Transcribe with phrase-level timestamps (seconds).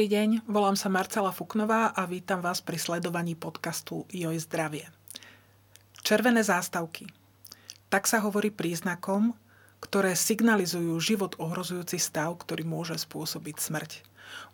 [0.00, 4.88] Dobrý deň, volám sa Marcela Fuknová a vítam vás pri sledovaní podcastu Joj zdravie.
[6.00, 7.04] Červené zástavky.
[7.92, 9.36] Tak sa hovorí príznakom,
[9.76, 14.00] ktoré signalizujú život ohrozujúci stav, ktorý môže spôsobiť smrť.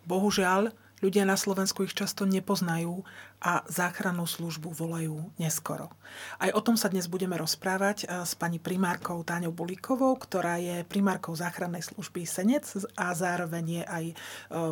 [0.03, 3.05] Bohužiaľ, Ľudia na Slovensku ich často nepoznajú
[3.37, 5.93] a záchrannú službu volajú neskoro.
[6.41, 10.81] Aj o tom sa dnes budeme rozprávať eh, s pani primárkou Táňou Bulíkovou, ktorá je
[10.89, 12.65] primárkou záchrannej služby Senec
[12.97, 14.15] a zároveň je aj eh,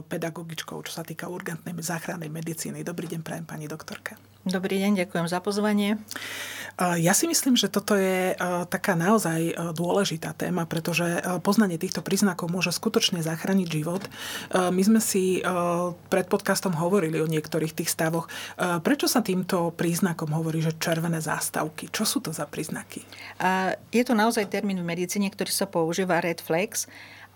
[0.02, 2.82] pedagogičkou, čo sa týka urgentnej záchrannej medicíny.
[2.82, 4.18] Dobrý deň, prajem pani doktorka.
[4.46, 5.98] Dobrý deň, ďakujem za pozvanie.
[6.78, 8.38] Ja si myslím, že toto je
[8.70, 11.02] taká naozaj dôležitá téma, pretože
[11.42, 14.06] poznanie týchto príznakov môže skutočne zachrániť život.
[14.54, 15.42] My sme si
[16.14, 18.30] pred podcastom hovorili o niektorých tých stavoch.
[18.86, 21.90] Prečo sa týmto príznakom hovorí, že červené zástavky?
[21.90, 23.02] Čo sú to za príznaky?
[23.90, 26.86] Je to naozaj termín v medicíne, ktorý sa používa red flags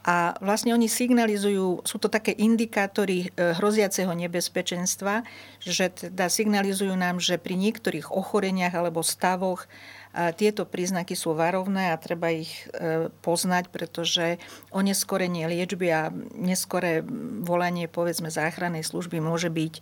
[0.10, 5.22] a vlastne oni signalizujú, sú to také indikátory e, hroziaceho nebezpečenstva,
[5.62, 9.70] že teda signalizujú nám, že pri niektorých ochoreniach alebo stavoch
[10.14, 14.42] e, tieto príznaky sú varovné a treba ich e, poznať, pretože
[14.74, 17.06] oneskorenie liečby a neskoré
[17.46, 19.74] volanie povedzme záchrannej služby môže byť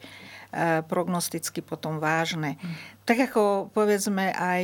[0.88, 2.56] prognosticky potom vážne.
[3.08, 4.64] Tak ako povedzme aj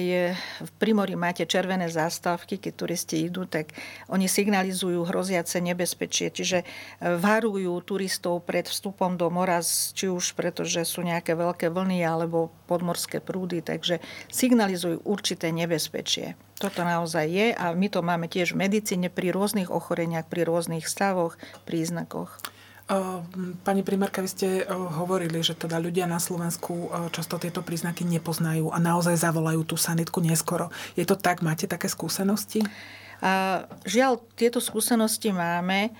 [0.59, 3.71] v Primori máte červené zástavky, keď turisti idú, tak
[4.11, 6.65] oni signalizujú hroziace nebezpečie, čiže e,
[7.15, 9.63] varujú turistov pred vstupom do mora,
[9.95, 16.33] či už pretože sú nejaké veľké vlny alebo podmorské prúdy, takže signalizujú určité nebezpečie.
[16.57, 20.89] Toto naozaj je a my to máme tiež v medicíne pri rôznych ochoreniach, pri rôznych
[20.89, 21.37] stavoch,
[21.69, 22.41] príznakoch.
[23.63, 28.77] Pani primárka, vy ste hovorili, že teda ľudia na Slovensku často tieto príznaky nepoznajú a
[28.77, 30.67] naozaj zavolajú tú sanitku neskoro.
[30.99, 31.39] Je to tak?
[31.39, 32.59] Máte také skúsenosti?
[33.23, 35.95] A, žiaľ, tieto skúsenosti máme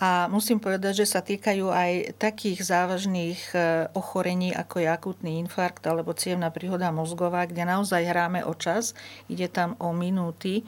[0.00, 3.56] a musím povedať, že sa týkajú aj takých závažných e,
[3.92, 8.96] ochorení, ako je akutný infarkt alebo cievna príhoda mozgová, kde naozaj hráme o čas.
[9.28, 10.64] Ide tam o minúty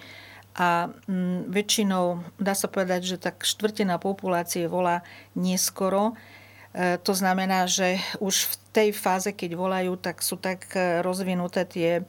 [0.52, 5.00] a mm, väčšinou dá sa povedať, že tak štvrtina populácie volá
[5.32, 6.12] neskoro.
[6.76, 11.64] E, to znamená, že už v tej fáze, keď volajú, tak sú tak e, rozvinuté
[11.64, 12.04] tie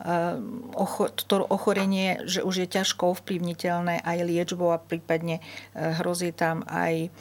[0.00, 5.44] e, to ochorenie, že už je ťažko ovplyvniteľné aj liečbou a prípadne
[5.76, 7.12] hrozí tam aj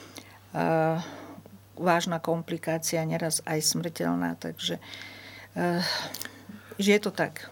[1.78, 4.34] vážna komplikácia, neraz aj smrteľná.
[4.42, 4.82] Takže
[6.80, 7.52] že je to tak.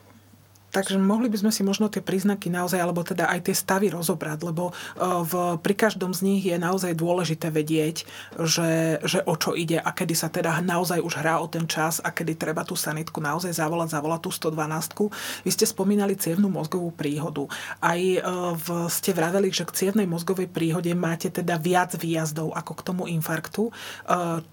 [0.78, 4.46] Takže mohli by sme si možno tie príznaky naozaj, alebo teda aj tie stavy rozobrať,
[4.46, 8.06] lebo e, v, pri každom z nich je naozaj dôležité vedieť,
[8.46, 11.98] že, že o čo ide a kedy sa teda naozaj už hrá o ten čas
[11.98, 15.50] a kedy treba tú sanitku naozaj zavolať, zavolať tú 112.
[15.50, 17.50] Vy ste spomínali cievnú mozgovú príhodu.
[17.82, 18.22] Aj e,
[18.54, 23.04] v, ste vraveli, že k cievnej mozgovej príhode máte teda viac výjazdov ako k tomu
[23.10, 23.66] infarktu.
[23.66, 23.72] E,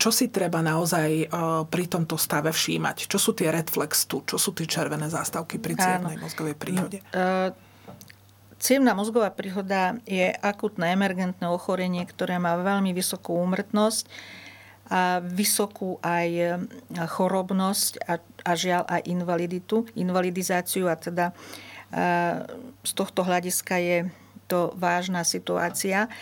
[0.00, 1.28] čo si treba naozaj
[1.68, 3.12] pri tomto stave všímať?
[3.12, 4.24] Čo sú tie red flags tu?
[4.24, 6.98] Čo sú tie červené zástavky pri cievnej cievnej mozgovej príhode?
[7.10, 7.50] No,
[8.62, 14.06] cievna mozgová príhoda je akutné emergentné ochorenie, ktoré má veľmi vysokú úmrtnosť
[14.84, 16.44] a vysokú aj e,
[17.08, 21.34] chorobnosť a, a žiaľ aj invaliditu, invalidizáciu a teda e,
[22.84, 23.98] z tohto hľadiska je
[24.44, 26.12] to vážna situácia.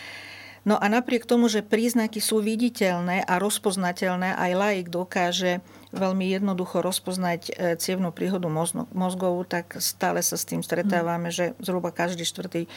[0.63, 5.59] No a napriek tomu, že príznaky sú viditeľné a rozpoznateľné, aj laik dokáže
[5.91, 8.47] veľmi jednoducho rozpoznať e, cievnú príhodu
[8.95, 12.69] mozgovú, tak stále sa s tým stretávame, že zhruba každý štvrtý e,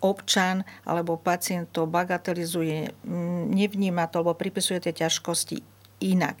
[0.00, 2.96] občan alebo pacient to bagatelizuje,
[3.52, 5.62] nevníma to alebo pripisuje tie ťažkosti
[6.02, 6.34] inak.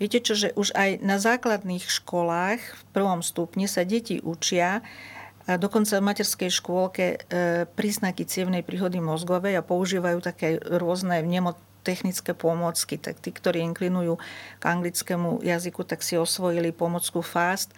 [0.00, 4.80] Viete čo, že už aj na základných školách v prvom stupni sa deti učia,
[5.46, 7.16] a dokonca v materskej škôlke e,
[7.66, 11.18] príznaky cievnej príhody mozgovej a používajú také rôzne
[11.82, 14.22] technické pomôcky, tak tí, ktorí inklinujú
[14.58, 17.74] k anglickému jazyku, tak si osvojili pomocku FAST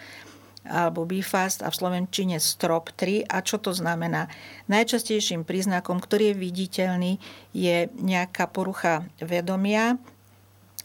[0.65, 3.29] alebo BFAST a v slovenčine STROP 3.
[3.29, 4.33] A čo to znamená?
[4.73, 7.13] Najčastejším príznakom, ktorý je viditeľný,
[7.53, 10.01] je nejaká porucha vedomia,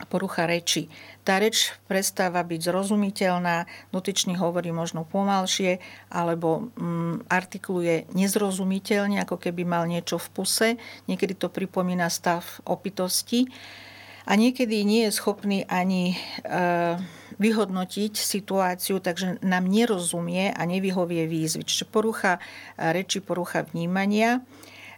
[0.08, 0.88] porucha reči.
[1.28, 9.68] Tá reč prestáva byť zrozumiteľná, dotyčný hovorí možno pomalšie alebo mm, artikuluje nezrozumiteľne, ako keby
[9.68, 10.68] mal niečo v puse.
[11.12, 13.52] Niekedy to pripomína stav opitosti
[14.30, 16.18] a niekedy nie je schopný ani e,
[17.42, 21.66] vyhodnotiť situáciu, takže nám nerozumie a nevyhovie výzvy.
[21.66, 22.38] Čiže porucha
[22.78, 24.46] reči, porucha vnímania.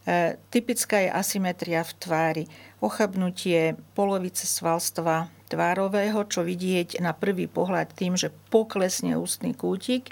[0.01, 2.43] E, typická je asymetria v tvári
[2.81, 10.09] ochabnutie polovice svalstva tvárového, čo vidieť na prvý pohľad tým, že poklesne ústny kútik.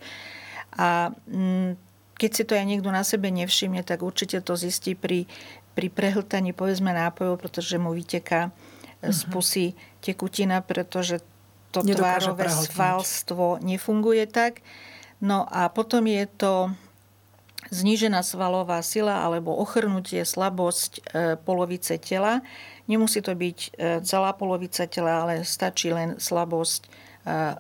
[0.78, 1.80] A mm,
[2.20, 5.26] keď si to aj niekto na sebe nevšimne, tak určite to zistí pri,
[5.74, 9.10] pri prehltaní povedzme nápojov, pretože mu vyteká uh-huh.
[9.10, 9.30] z mhm.
[9.32, 9.66] pusy
[10.04, 11.24] tekutina, pretože
[11.74, 12.70] to Nedokáže tvárové prehltnúť.
[12.74, 14.62] svalstvo nefunguje tak.
[15.22, 16.54] No a potom je to
[17.70, 21.02] znížená svalová sila alebo ochrnutie, slabosť e,
[21.42, 22.42] polovice tela.
[22.90, 23.70] Nemusí to byť e,
[24.02, 26.90] celá polovica tela, ale stačí len slabosť e,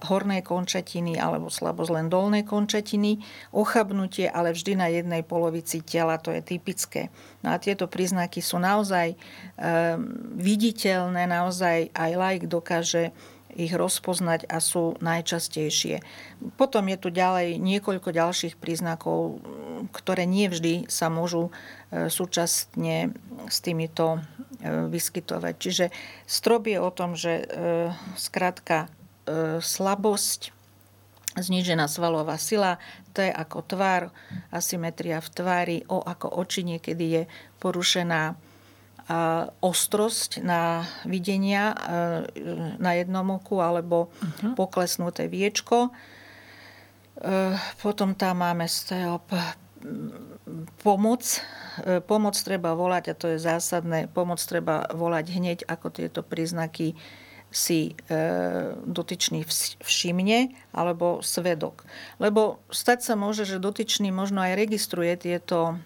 [0.10, 3.22] hornej končatiny alebo slabosť len dolnej končatiny.
[3.54, 7.14] Ochabnutie, ale vždy na jednej polovici tela, to je typické.
[7.46, 9.16] No a tieto príznaky sú naozaj
[10.36, 13.16] viditeľné, naozaj aj laik dokáže
[13.58, 16.06] ich rozpoznať a sú najčastejšie.
[16.58, 19.42] Potom je tu ďalej niekoľko ďalších príznakov,
[19.96, 23.16] ktoré nie vždy sa môžu e, súčasne
[23.50, 25.54] s týmito e, vyskytovať.
[25.58, 25.86] Čiže
[26.30, 27.44] strop je o tom, že e,
[28.20, 28.92] skrátka
[29.62, 30.50] slabosť,
[31.38, 32.82] znížená svalová sila,
[33.14, 34.10] je ako tvár,
[34.50, 37.24] asymetria v tvári, O ako oči niekedy je
[37.62, 38.34] porušená
[39.58, 41.74] ostrosť na videnia
[42.78, 44.54] na jednom oku alebo uh-huh.
[44.54, 45.90] poklesnuté viečko.
[47.20, 49.28] E, potom tam máme stop,
[50.84, 51.24] pomoc.
[51.84, 56.96] E, pomoc treba volať, a to je zásadné, pomoc treba volať hneď, ako tieto príznaky
[57.50, 58.14] si e,
[58.86, 59.44] dotyčný
[59.82, 61.84] všimne, alebo svedok.
[62.22, 65.82] Lebo stať sa môže, že dotyčný možno aj registruje tieto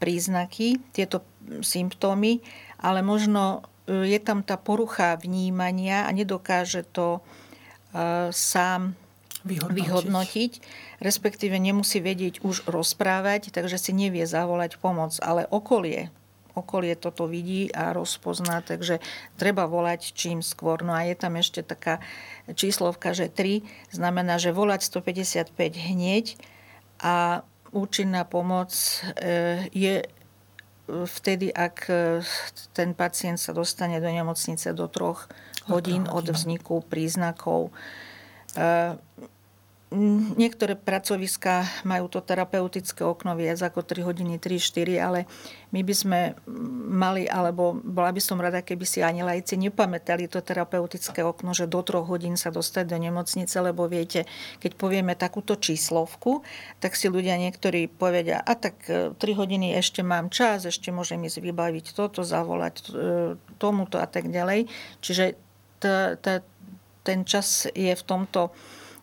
[0.00, 1.24] príznaky, tieto
[1.62, 2.40] symptómy,
[2.80, 7.20] ale možno e, je tam tá porucha vnímania a nedokáže to e,
[8.32, 8.98] sám
[9.46, 9.76] vyhodnotiť.
[9.78, 10.52] vyhodnotiť,
[10.98, 16.10] respektíve nemusí vedieť už rozprávať, takže si nevie zavolať pomoc, ale okolie
[16.56, 19.04] okolie toto vidí a rozpozná, takže
[19.36, 20.80] treba volať čím skôr.
[20.80, 22.00] No a je tam ešte taká
[22.56, 23.60] číslovka, že 3
[23.92, 25.52] znamená, že volať 155
[25.92, 26.40] hneď
[26.96, 27.44] a
[27.76, 30.00] účinná pomoc e, je
[30.86, 32.22] vtedy, ak e,
[32.72, 35.26] ten pacient sa dostane do nemocnice do troch
[35.66, 37.74] hodín od vzniku príznakov.
[39.86, 39.96] E,
[40.36, 45.30] Niektoré pracoviska majú to terapeutické okno viac ako 3 hodiny, 3-4, ale
[45.70, 46.20] my by sme
[46.90, 51.70] mali, alebo bola by som rada, keby si ani lajci nepamätali to terapeutické okno, že
[51.70, 54.26] do 3 hodín sa dostať do nemocnice, lebo viete,
[54.58, 56.42] keď povieme takúto číslovku,
[56.82, 61.22] tak si ľudia niektorí povedia, a tak 3 e, hodiny ešte mám čas, ešte môžem
[61.22, 62.84] ísť vybaviť toto, zavolať e,
[63.62, 64.66] tomuto a tak ďalej.
[64.98, 65.38] Čiže
[67.06, 68.50] ten čas je v tomto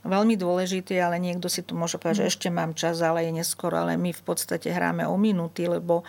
[0.03, 3.79] veľmi dôležitý, ale niekto si tu môže povedať, že ešte mám čas, ale je neskoro,
[3.79, 6.03] ale my v podstate hráme o minúty, lebo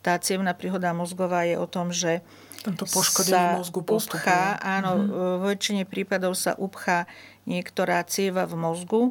[0.00, 2.24] tá cievna príhoda mozgová je o tom, že
[2.64, 4.20] tento poškodenie mozgu postupuje.
[4.20, 5.06] Upchá, áno, mm.
[5.12, 7.08] v väčšine prípadov sa upchá
[7.44, 9.02] niektorá cieva v mozgu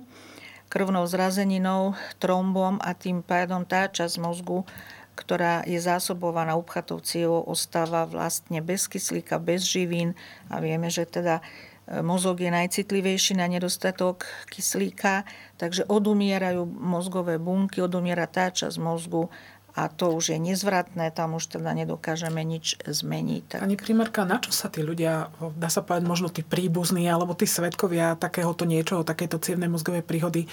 [0.70, 4.62] krvnou zrazeninou, trombom a tým pádom tá časť mozgu,
[5.18, 10.16] ktorá je zásobovaná upchatou cievou, ostáva vlastne bez kyslíka, bez živín
[10.48, 11.44] a vieme, že teda
[11.90, 15.26] Mozog je najcitlivejší na nedostatok kyslíka,
[15.58, 19.26] takže odumierajú mozgové bunky, odumiera tá časť mozgu
[19.74, 23.62] a to už je nezvratné, tam už teda nedokážeme nič zmeniť.
[23.64, 27.50] Pani primárka, na čo sa tí ľudia, dá sa povedať možno tí príbuzní alebo tí
[27.50, 30.46] svetkovia takéhoto niečoho, takéto cievnej mozgovej príhody,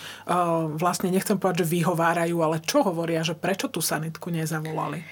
[0.79, 5.05] vlastne nechcem povedať, že vyhovárajú, ale čo hovoria, že prečo tú sanitku nezavolali?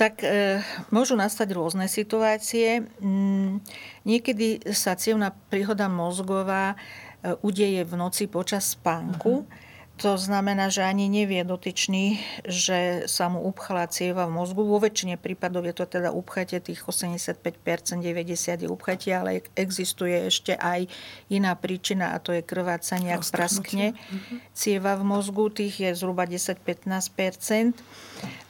[0.00, 2.88] Tak e, môžu nastať rôzne situácie.
[3.04, 3.60] Mm,
[4.08, 6.72] niekedy sa cievna príhoda mozgová
[7.20, 9.44] e, udeje v noci počas spánku.
[9.44, 9.68] Uh-huh
[10.00, 12.16] to znamená, že ani nevie dotyčný,
[12.48, 14.64] že sa mu upchala cieva v mozgu.
[14.64, 17.44] Vo väčšine prípadov je to teda upchatie, tých 85%,
[18.00, 20.88] 90% je upchatie, ale existuje ešte aj
[21.28, 24.40] iná príčina a to je krvácanie, ak praskne mhm.
[24.56, 27.76] cieva v mozgu, tých je zhruba 10-15%.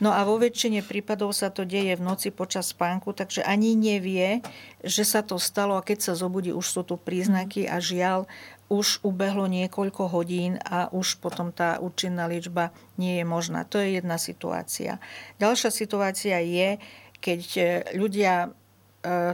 [0.00, 4.40] No a vo väčšine prípadov sa to deje v noci počas spánku, takže ani nevie,
[4.80, 8.24] že sa to stalo a keď sa zobudí, už sú tu príznaky a žiaľ,
[8.70, 13.66] už ubehlo niekoľko hodín a už potom tá účinná liečba nie je možná.
[13.66, 15.02] To je jedna situácia.
[15.42, 16.78] Ďalšia situácia je,
[17.18, 17.62] keď e,
[17.98, 18.54] ľudia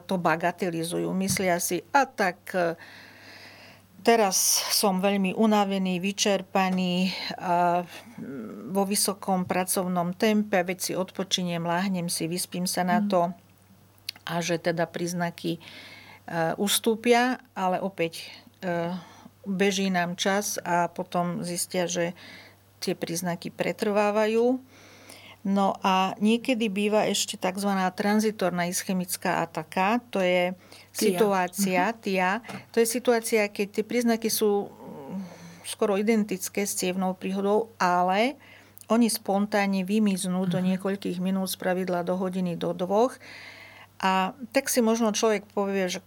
[0.06, 1.10] to bagatelizujú.
[1.10, 2.78] Myslia si, a tak e,
[4.06, 4.38] teraz
[4.70, 7.10] som veľmi unavený, vyčerpaný
[7.42, 7.82] a
[8.70, 13.08] vo vysokom pracovnom tempe, veď si odpočiniem, láhnem si, vyspím sa na mhm.
[13.10, 13.22] to
[14.26, 15.60] a že teda príznaky e,
[16.58, 18.30] ustúpia, ale opäť
[19.46, 22.12] beží nám čas a potom zistia, že
[22.82, 24.58] tie príznaky pretrvávajú.
[25.46, 27.70] No a niekedy býva ešte tzv.
[27.94, 30.58] tranzitorná ischemická ataka, to je
[30.90, 32.02] situácia, uh-huh.
[32.02, 32.30] tia,
[32.74, 35.22] to je situácia, keď tie príznaky sú mm,
[35.62, 38.34] skoro identické s cievnou príhodou, ale
[38.90, 40.74] oni spontánne vymiznú do mhm.
[40.74, 43.14] niekoľkých minút, z pravidla do hodiny, do dvoch.
[44.02, 46.02] A tak si možno človek povie, že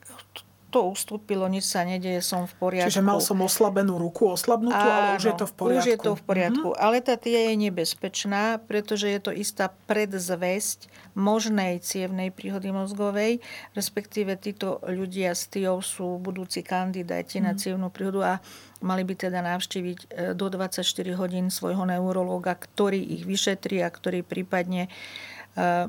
[0.70, 2.94] to ustúpilo, nič sa nedeje, som v poriadku.
[2.94, 5.82] Čiže mal som oslabenú ruku, oslabnutú, Áno, ale už je to v poriadku.
[5.82, 6.68] už je to v poriadku.
[6.72, 6.86] Mm-hmm.
[6.86, 13.42] Ale tá tia je nebezpečná, pretože je to istá predzvesť možnej cievnej príhody mozgovej,
[13.74, 17.48] respektíve títo ľudia s tiou sú budúci kandidáti mm-hmm.
[17.50, 17.60] na mhm.
[17.60, 18.34] cievnú príhodu a
[18.80, 20.08] mali by teda navštíviť e,
[20.38, 20.86] do 24
[21.20, 25.39] hodín svojho neurológa, ktorý ich vyšetrí a ktorý prípadne E,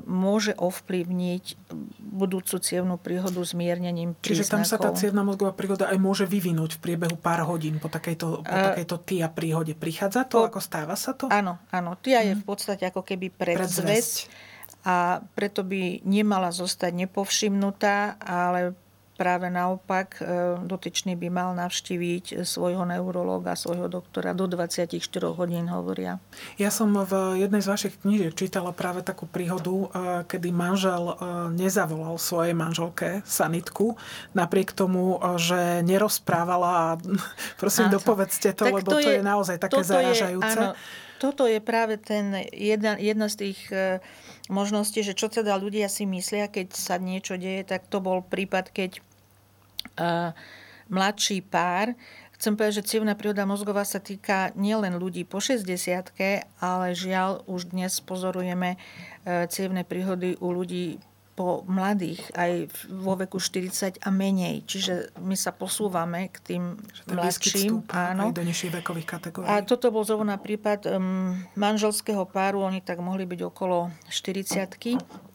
[0.03, 4.27] môže ovplyvniť budúcu cievnú príhodu zmiernením príznakov.
[4.27, 7.87] Čiže tam sa tá cievna mozgová príhoda aj môže vyvinúť v priebehu pár hodín po
[7.87, 9.71] takejto, po e, takejto TIA príhode.
[9.77, 10.43] Prichádza to?
[10.43, 11.31] Po, ako stáva sa to?
[11.31, 11.95] Áno, áno.
[11.95, 12.27] TIA hmm.
[12.27, 12.49] je v mhm.
[12.49, 14.27] podstate ako keby predzvesť
[14.81, 18.73] a preto by nemala zostať nepovšimnutá, ale
[19.21, 20.21] práve naopak e,
[20.65, 24.97] dotyčný by mal navštíviť svojho neurológa, svojho doktora do 24
[25.37, 26.17] hodín hovoria.
[26.57, 29.87] Ja som v jednej z vašich knížiek čítala práve takú príhodu, e,
[30.25, 31.15] kedy manžel e,
[31.53, 33.93] nezavolal svojej manželke sanitku,
[34.33, 36.87] napriek tomu, že nerozprávala a
[37.61, 38.01] prosím, Áno.
[38.01, 40.49] dopovedzte to, tak lebo to je, to je naozaj také zaražajúce.
[40.49, 40.73] Je, áno,
[41.21, 43.69] toto je práve ten jedna, jedna z tých
[44.49, 48.73] možností, že čo teda ľudia si myslia, keď sa niečo deje, tak to bol prípad,
[48.73, 49.05] keď
[50.91, 51.95] mladší pár.
[52.41, 56.17] Chcem povedať, že cievna príroda mozgová sa týka nielen ľudí po 60
[56.57, 58.81] ale žiaľ už dnes pozorujeme
[59.21, 60.97] e, cievne príhody u ľudí
[61.31, 64.67] po mladých, aj vo veku 40 a menej.
[64.67, 66.63] Čiže my sa posúvame k tým
[67.07, 67.87] mladším.
[67.87, 68.29] Áno.
[68.29, 69.47] Aj do nižších vekových kategórií.
[69.47, 75.30] A toto bol zrovna prípad um, manželského páru, oni tak mohli byť okolo 40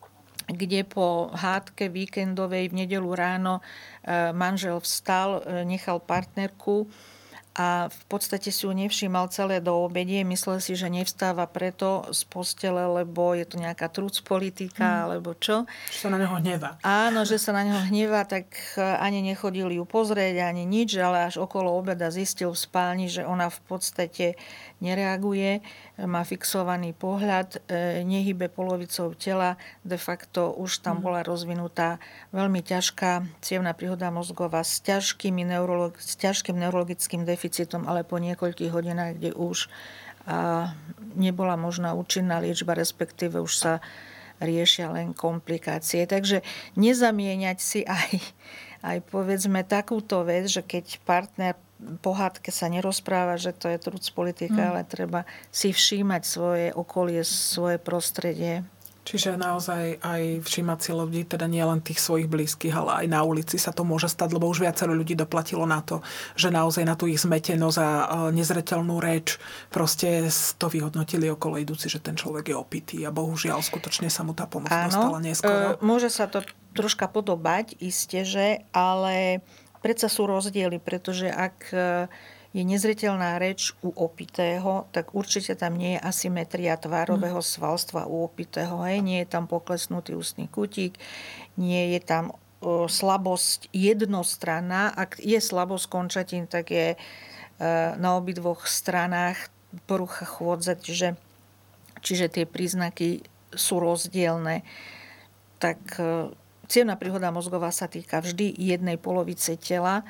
[0.47, 6.87] kde po hádke víkendovej v nedelu ráno e, manžel vstal, e, nechal partnerku
[7.57, 10.21] a v podstate si ju nevšímal celé do obedie.
[10.29, 15.05] Myslel si, že nevstáva preto z postele, lebo je to nejaká truc politika, hmm.
[15.09, 15.65] alebo čo.
[15.89, 16.77] Že sa na neho hnevá.
[16.85, 21.33] Áno, že sa na neho hnevá, tak e, ani nechodil ju pozrieť, ani nič, ale
[21.33, 24.37] až okolo obeda zistil v spálni, že ona v podstate
[24.85, 25.65] nereaguje,
[26.05, 31.03] má fixovaný pohľad, e, nehybe polovicou tela, de facto už tam mhm.
[31.03, 31.97] bola rozvinutá
[32.37, 38.73] veľmi ťažká cievna príhoda mozgová s, ťažkými neurolog- s ťažkým neurologickým deficitom, ale po niekoľkých
[38.73, 39.73] hodinách, kde už
[40.27, 40.75] a
[41.15, 43.73] nebola možná účinná liečba, respektíve už sa
[44.43, 46.05] riešia len komplikácie.
[46.05, 46.43] Takže
[46.75, 48.11] nezamieňať si aj,
[48.83, 51.55] aj povedzme takúto vec, že keď partner
[52.01, 54.69] pohádke sa nerozpráva, že to je truc politika, mm.
[54.73, 55.21] ale treba
[55.53, 58.65] si všímať svoje okolie, svoje prostredie.
[59.07, 63.23] Čiže naozaj aj všímať si ľudí, teda nie len tých svojich blízkych, ale aj na
[63.23, 66.03] ulici sa to môže stať, lebo už viacero ľudí doplatilo na to,
[66.35, 67.87] že naozaj na tú ich zmetenosť a
[68.35, 69.39] nezretelnú reč
[69.71, 70.27] proste
[70.59, 74.51] to vyhodnotili okolo idúci, že ten človek je opitý a bohužiaľ skutočne sa mu tá
[74.51, 75.79] pomoc Áno, dostala neskoro.
[75.79, 76.43] E, môže sa to
[76.75, 79.47] troška podobať, iste, že, ale
[79.87, 82.11] predsa sú rozdiely, pretože ak e,
[82.51, 87.47] je nezretelná reč u opitého, tak určite tam nie je asymetria tvárového mm.
[87.55, 88.83] svalstva u opitého.
[88.83, 89.07] Hej.
[89.07, 90.99] Nie je tam poklesnutý ústny kutík,
[91.55, 94.91] nie je tam o, slabosť jednostranná.
[94.91, 96.99] Ak je slabosť končatín, tak je e,
[97.95, 99.55] na obidvoch stranách
[99.87, 101.15] porucha chôdze, čiže,
[102.03, 103.23] čiže tie príznaky
[103.55, 104.67] sú rozdielne.
[105.63, 106.35] Tak e,
[106.67, 110.03] Cievna príhoda mozgová sa týka vždy jednej polovice tela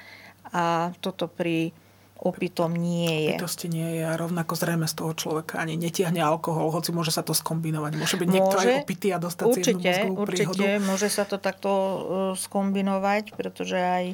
[0.50, 1.72] a toto pri
[2.16, 3.36] opitom nie je.
[3.36, 7.20] Opitosti nie je a rovnako zrejme z toho človeka ani netiahne alkohol, hoci môže sa
[7.20, 7.92] to skombinovať.
[8.00, 10.62] Môže byť niekto môže, aj opitý a dostať určite, cievnu mozgovú príhodu.
[10.64, 11.96] Určite, môže sa to takto e,
[12.40, 14.04] skombinovať, pretože aj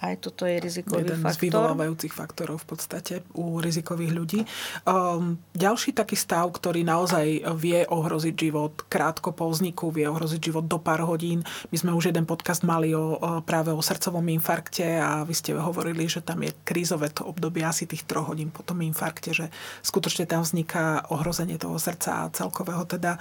[0.00, 1.36] aj toto je rizikový Jeden faktor.
[1.36, 4.40] z vyvolávajúcich faktorov v podstate u rizikových ľudí.
[4.88, 10.64] Um, ďalší taký stav, ktorý naozaj vie ohroziť život krátko po vzniku, vie ohroziť život
[10.64, 11.44] do pár hodín.
[11.68, 15.52] My sme už jeden podcast mali o, o práve o srdcovom infarkte a vy ste
[15.52, 19.52] hovorili, že tam je krízové to obdobie asi tých troch hodín po tom infarkte, že
[19.84, 23.20] skutočne tam vzniká ohrozenie toho srdca a celkového teda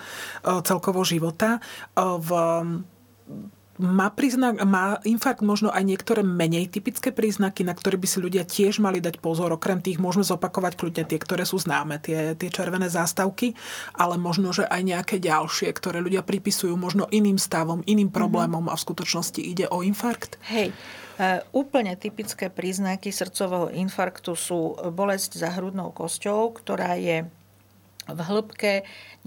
[0.63, 1.59] celkovo života.
[1.99, 2.29] V
[3.79, 8.43] má, príznak, má infarkt možno aj niektoré menej typické príznaky, na ktoré by si ľudia
[8.43, 9.55] tiež mali dať pozor.
[9.55, 13.55] Okrem tých môžeme zopakovať kľudne tie, ktoré sú známe, tie, tie červené zástavky,
[13.95, 18.15] ale možno, že aj nejaké ďalšie, ktoré ľudia pripisujú možno iným stavom, iným mhm.
[18.15, 20.35] problémom a v skutočnosti ide o infarkt.
[20.51, 20.75] Hej,
[21.15, 27.23] e, úplne typické príznaky srdcového infarktu sú bolesť za hrudnou kosťou, ktorá je
[28.13, 28.73] v hĺbke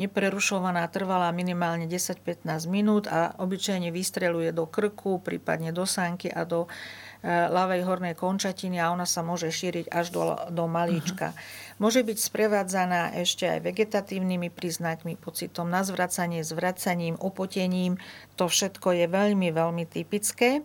[0.00, 6.66] neprerušovaná trvala minimálne 10-15 minút a obyčajne vystreluje do krku, prípadne do sánky a do
[6.66, 6.68] e,
[7.28, 11.36] ľavej hornej končatiny a ona sa môže šíriť až do, do malíčka.
[11.36, 11.80] Uh-huh.
[11.82, 17.98] Môže byť sprevádzaná ešte aj vegetatívnymi príznakmi, pocitom na zvracanie, zvracaním, opotením.
[18.38, 20.62] To všetko je veľmi, veľmi typické.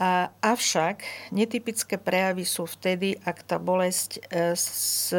[0.00, 5.12] A, avšak netypické prejavy sú vtedy, ak tá bolesť e, s,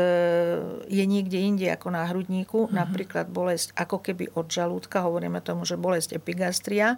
[0.90, 2.82] je niekde inde ako na hrudníku, mm-hmm.
[2.82, 6.98] napríklad bolesť ako keby od žalúdka, hovoríme tomu, že bolesť epigastria.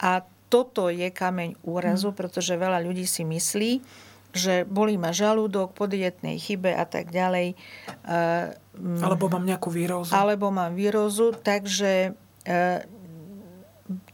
[0.00, 2.16] A toto je kameň úrazu, mm.
[2.16, 3.84] pretože veľa ľudí si myslí,
[4.32, 7.56] že bolí ma žalúdok po dietnej chybe a tak ďalej.
[8.08, 8.16] E,
[9.04, 10.12] alebo mám nejakú výrozu.
[10.12, 12.88] Alebo mám výrozu, takže e,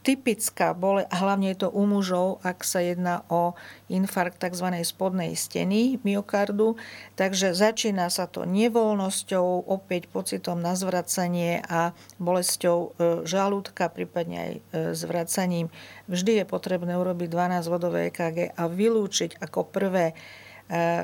[0.03, 3.55] typická bole, a hlavne je to u mužov, ak sa jedná o
[3.87, 4.83] infarkt tzv.
[4.83, 6.75] spodnej steny myokardu.
[7.15, 12.89] Takže začína sa to nevoľnosťou, opäť pocitom na zvracanie a bolesťou e,
[13.25, 14.61] žalúdka, prípadne aj e,
[14.99, 15.71] zvracaním.
[16.11, 20.19] Vždy je potrebné urobiť 12-vodové EKG a vylúčiť ako prvé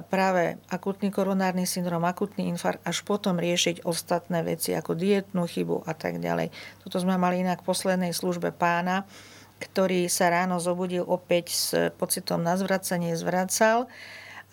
[0.09, 5.93] práve akutný koronárny syndrom, akutný infarkt, až potom riešiť ostatné veci ako dietnú chybu a
[5.93, 6.49] tak ďalej.
[6.81, 9.05] Toto sme mali inak v poslednej službe pána,
[9.61, 11.69] ktorý sa ráno zobudil opäť s
[12.01, 13.93] pocitom na zvracanie, zvracal.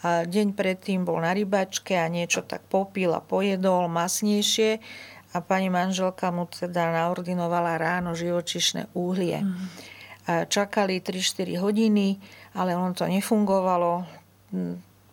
[0.04, 4.84] A deň predtým bol na rybačke a niečo tak popil a pojedol masnejšie
[5.32, 9.48] a pani manželka mu teda naordinovala ráno živočišné uhlie.
[9.48, 9.68] Mm.
[10.52, 12.20] Čakali 3-4 hodiny,
[12.58, 14.04] ale on to nefungovalo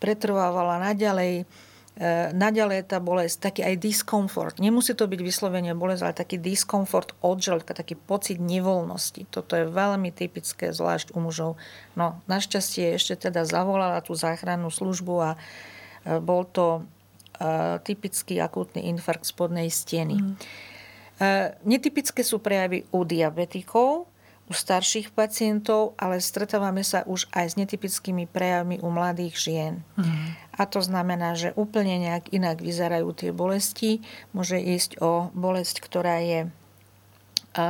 [0.02, 1.46] pretrvávala naďalej,
[1.94, 2.04] e,
[2.34, 4.58] naďalej tá bolesť, taký aj diskomfort.
[4.58, 9.30] Nemusí to byť vyslovene bolesť, ale taký diskomfort od žalúdka, taký pocit nevoľnosti.
[9.30, 11.54] Toto je veľmi typické, zvlášť u mužov.
[11.94, 16.82] No, našťastie ešte teda zavolala tú záchrannú službu a e, bol to
[17.38, 20.18] e, typický akútny infarkt spodnej steny.
[20.18, 20.34] Mm.
[21.62, 24.10] Netypické sú prejavy u diabetikov,
[24.52, 29.80] u starších pacientov, ale stretávame sa už aj s netypickými prejavmi u mladých žien.
[29.96, 30.36] Mm.
[30.60, 34.04] A to znamená, že úplne nejak inak vyzerajú tie bolesti.
[34.36, 36.52] Môže ísť o bolesť, ktorá je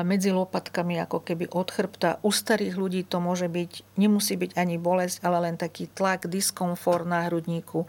[0.03, 2.19] medzi lopatkami ako keby od chrbta.
[2.23, 7.03] U starých ľudí to môže byť, nemusí byť ani bolesť, ale len taký tlak, diskomfort
[7.03, 7.87] na hrudníku.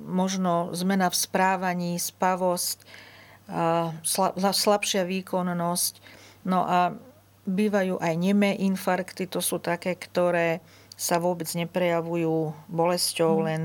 [0.00, 2.88] Možno zmena v správaní, spavosť,
[4.32, 5.92] slabšia výkonnosť.
[6.48, 6.96] No a
[7.42, 10.62] Bývajú aj nemé infarkty, to sú také, ktoré
[11.02, 13.44] sa vôbec neprejavujú bolesťou, hmm.
[13.48, 13.60] len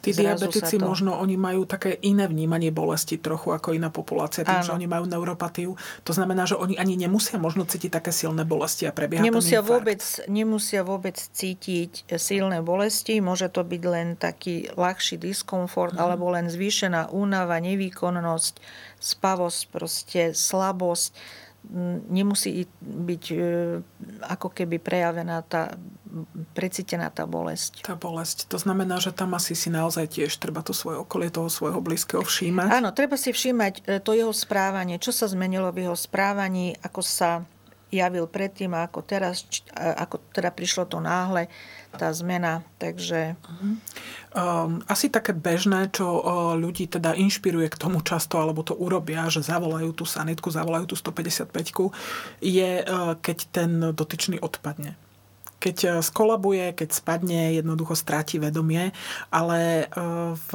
[0.00, 0.88] Tí diabetici to...
[0.88, 4.66] možno, oni majú také iné vnímanie bolesti trochu ako iná populácia, tým, Áno.
[4.66, 5.76] že oni majú neuropatiu.
[6.08, 10.00] To znamená, že oni ani nemusia možno cítiť také silné bolesti a prebieha nemusia vôbec,
[10.32, 16.00] nemusia vôbec cítiť silné bolesti, môže to byť len taký ľahší diskomfort hmm.
[16.00, 18.54] alebo len zvýšená únava, nevýkonnosť,
[18.96, 21.12] spavosť, proste slabosť
[22.08, 23.38] nemusí byť e,
[24.24, 25.76] ako keby prejavená tá,
[26.56, 27.84] precítená tá bolesť.
[27.84, 28.48] Tá bolesť.
[28.48, 32.24] To znamená, že tam asi si naozaj tiež treba to svoje okolie, toho svojho blízkeho
[32.24, 32.72] všímať.
[32.72, 37.00] Áno, treba si všímať e, to jeho správanie, čo sa zmenilo v jeho správaní, ako
[37.04, 37.44] sa
[37.88, 41.48] javil predtým ako teraz, ako teda prišlo to náhle,
[41.96, 42.60] tá zmena.
[42.76, 43.36] Takže...
[44.36, 49.24] Um, asi také bežné, čo uh, ľudí teda inšpiruje k tomu často, alebo to urobia,
[49.32, 51.48] že zavolajú tú sanitku, zavolajú tú 155
[52.44, 54.96] je, uh, keď ten dotyčný odpadne
[55.58, 58.94] keď uh, skolabuje, keď spadne, jednoducho stráti vedomie,
[59.34, 59.90] ale
[60.38, 60.50] v,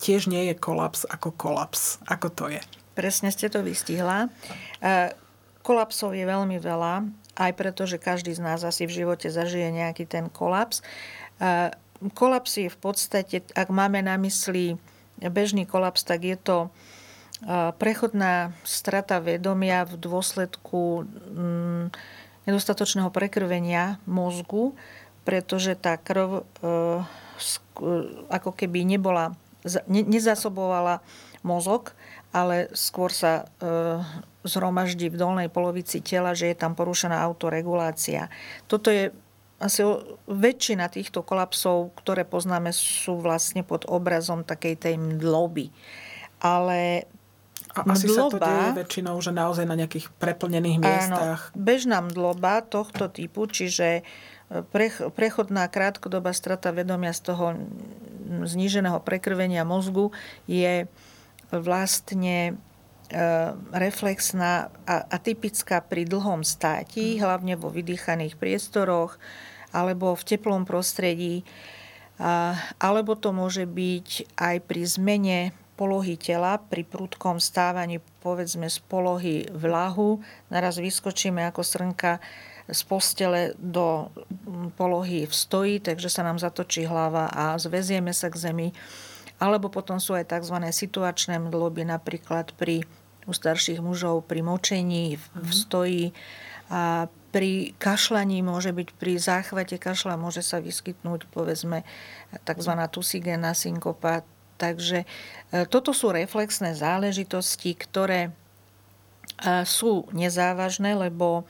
[0.00, 2.00] tiež nie je kolaps ako kolaps.
[2.08, 2.64] Ako to je?
[2.96, 4.32] Presne ste to vystihla.
[5.66, 7.02] Kolapsov je veľmi veľa,
[7.34, 10.86] aj preto, že každý z nás asi v živote zažije nejaký ten kolaps.
[12.14, 14.78] Kolaps je v podstate, ak máme na mysli
[15.18, 16.70] bežný kolaps, tak je to
[17.76, 21.84] prechodná strata vedomia v dôsledku mm,
[22.48, 24.72] nedostatočného prekrvenia mozgu,
[25.28, 27.04] pretože tá krv e,
[28.32, 29.36] ako keby nebola,
[29.90, 31.04] nezasobovala
[31.46, 31.94] mozog,
[32.34, 34.02] ale skôr sa e,
[34.42, 38.26] zhromaždí v dolnej polovici tela, že je tam porušená autoregulácia.
[38.66, 39.14] Toto je
[39.56, 39.80] asi
[40.28, 45.72] väčšina týchto kolapsov, ktoré poznáme, sú vlastne pod obrazom takej tej mdloby.
[46.44, 47.08] Ale
[47.72, 51.40] A asi mdloba, sa to deje väčšinou, že naozaj na nejakých preplnených miestach.
[51.48, 54.04] Áno, bežná mdloba tohto typu, čiže
[55.16, 57.58] prechodná krátkodobá strata vedomia z toho
[58.46, 60.14] zníženého prekrvenia mozgu
[60.46, 60.86] je
[61.50, 62.54] vlastne e,
[63.70, 69.18] reflexná a typická pri dlhom státi, hlavne vo vydýchaných priestoroch
[69.74, 71.44] alebo v teplom prostredí.
[72.80, 75.40] Alebo to môže byť aj pri zmene
[75.76, 82.16] polohy tela, pri prudkom stávaní povedzme z polohy v lahu, naraz vyskočíme ako srnka
[82.66, 84.10] z postele do
[84.74, 88.68] polohy v stoji, takže sa nám zatočí hlava a zvezieme sa k zemi.
[89.36, 90.56] Alebo potom sú aj tzv.
[90.72, 92.88] situačné mdloby, napríklad pri
[93.26, 95.52] u starších mužov pri močení, v mhm.
[95.52, 96.06] stoji
[96.66, 101.84] a pri kašľaní môže byť, pri záchvate kašla môže sa vyskytnúť povedzme
[102.42, 102.72] tzv.
[102.90, 104.24] tusigéna synkopa.
[104.56, 105.06] Takže e,
[105.68, 108.30] toto sú reflexné záležitosti, ktoré e,
[109.68, 111.44] sú nezávažné, lebo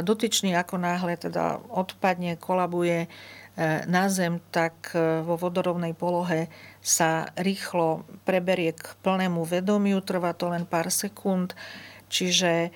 [0.00, 3.08] dotyčný ako náhle teda odpadne, kolabuje e,
[3.84, 6.48] na zem, tak e, vo vodorovnej polohe
[6.82, 11.54] sa rýchlo preberie k plnému vedomiu, trvá to len pár sekúnd,
[12.10, 12.74] čiže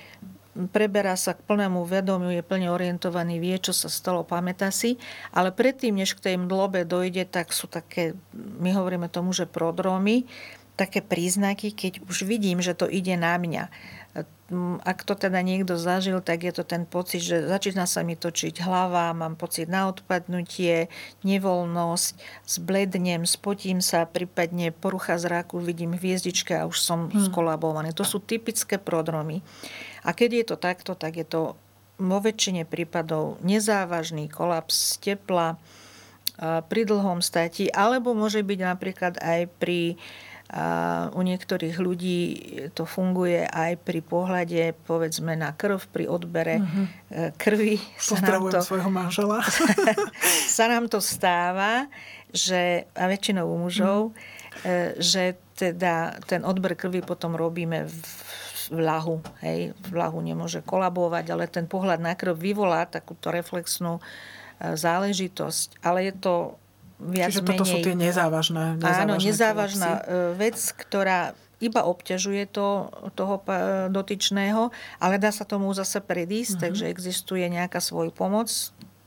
[0.73, 4.97] preberá sa k plnému vedomiu, je plne orientovaný, vie, čo sa stalo, pamätá si,
[5.37, 10.25] ale predtým, než k tej mdlobe dojde, tak sú také, my hovoríme tomu, že prodromy,
[10.77, 13.73] také príznaky, keď už vidím, že to ide na mňa
[14.87, 18.63] ak to teda niekto zažil, tak je to ten pocit, že začína sa mi točiť
[18.63, 20.87] hlava, mám pocit na odpadnutie,
[21.27, 22.15] nevoľnosť,
[22.47, 27.27] zblednem, spotím sa, prípadne porucha zraku, vidím hviezdičke a už som hmm.
[27.27, 27.91] skolabovaný.
[27.99, 29.43] To sú typické prodromy.
[30.07, 31.59] A keď je to takto, tak je to
[31.99, 35.59] vo väčšine prípadov nezávažný kolaps tepla
[36.69, 39.97] pri dlhom stati, alebo môže byť napríklad aj pri
[40.47, 40.65] a
[41.11, 42.21] u niektorých ľudí
[42.71, 47.35] to funguje aj pri pohľade, povedzme, na krv, pri odbere uh-huh.
[47.35, 47.83] krvi.
[47.99, 49.43] Pozdravujem to, svojho manžela.
[50.57, 51.91] sa nám to stáva,
[52.31, 54.95] že, a väčšinou u mužov, uh-huh.
[55.03, 57.99] že teda ten odber krvi potom robíme v
[58.71, 59.23] v lahu.
[59.43, 59.75] Hej.
[59.79, 65.83] V lahu nemôže kolabovať, ale ten pohľad na krv vyvolá takúto reflexnú e, záležitosť.
[65.87, 66.35] Ale je to
[67.01, 67.73] viac Čiže toto menej...
[67.73, 70.13] sú tie nezávažné, nezávažné Áno, nezávažná kolapsy.
[70.13, 71.21] E, vec, ktorá
[71.57, 73.41] iba obťažuje to, toho
[73.89, 74.69] dotyčného,
[75.01, 76.65] ale dá sa tomu zase predísť, uh-huh.
[76.69, 78.53] takže existuje nejaká svoj pomoc.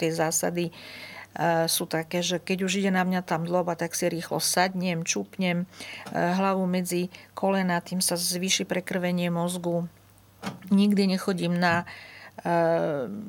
[0.01, 4.09] Tie zásady uh, sú také, že keď už ide na mňa tam dloba, tak si
[4.09, 9.85] rýchlo sadnem, čupnem uh, hlavu medzi kolena, tým sa zvýši prekrvenie mozgu.
[10.73, 11.85] Nikdy nechodím na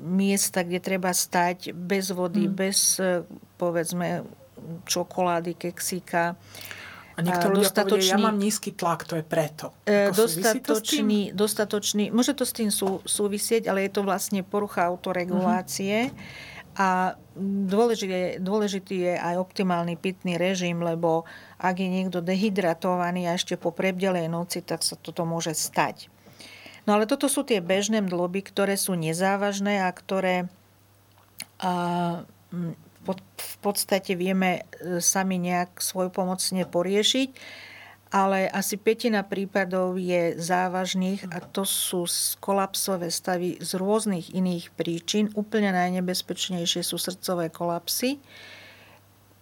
[0.06, 2.54] miesta, kde treba stať bez vody, mm.
[2.54, 3.02] bez
[3.58, 4.22] povedzme
[4.86, 6.36] čokolády, keksíka.
[7.16, 9.76] A niektorí ľudia dostatočný, povedia, ja mám nízky tlak, to je preto.
[9.84, 14.88] E, Ako dostatočný, dostatočný, môže to s tým sú, súvisieť, ale je to vlastne porucha
[14.88, 16.08] autoregulácie.
[16.08, 16.48] Uh-huh.
[16.80, 21.28] A dôležitý, dôležitý je aj optimálny pitný režim, lebo
[21.60, 26.08] ak je niekto dehydratovaný a ešte po prebdelej noci, tak sa toto môže stať.
[26.88, 30.48] No ale toto sú tie bežné mdloby, ktoré sú nezávažné a ktoré
[31.60, 32.24] a,
[33.04, 37.30] v podstate vieme e, sami nejak svojpomocne poriešiť,
[38.10, 42.10] ale asi petina prípadov je závažných a to sú
[42.42, 45.30] kolapsové stavy z rôznych iných príčin.
[45.32, 48.18] Úplne najnebezpečnejšie sú srdcové kolapsy,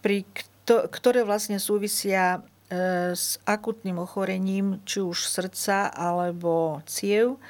[0.04, 0.28] pri
[0.68, 7.40] ktoré vlastne súvisia e, s akutným ochorením či už srdca alebo ciev,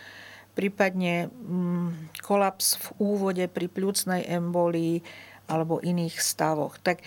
[0.55, 5.03] prípadne mm, kolaps v úvode pri pľúcnej embolii,
[5.49, 6.77] alebo iných stavoch.
[6.79, 7.03] Tak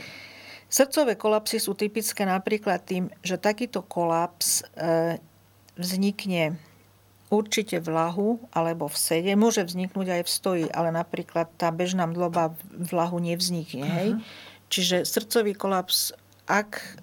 [0.68, 5.22] srdcové kolapsy sú typické napríklad tým, že takýto kolaps e,
[5.78, 6.58] vznikne
[7.32, 9.32] určite v lahu alebo v sede.
[9.40, 13.88] Môže vzniknúť aj v stoji, ale napríklad tá bežná mdloba v lahu nevznikne.
[13.88, 14.10] Hej?
[14.20, 14.24] Uh-huh.
[14.68, 16.12] Čiže srdcový kolaps,
[16.44, 17.00] ak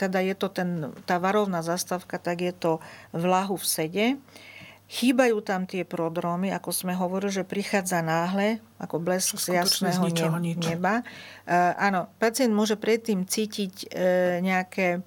[0.00, 2.72] teda je to ten, tá varovná zastavka, tak je to
[3.12, 4.06] v lahu v sede.
[4.88, 10.08] Chýbajú tam tie prodromy, ako sme hovorili, že prichádza náhle, ako blesk z jasného
[10.40, 11.04] ne- neba.
[11.44, 13.86] E, áno, pacient môže predtým cítiť e,
[14.40, 15.04] nejaké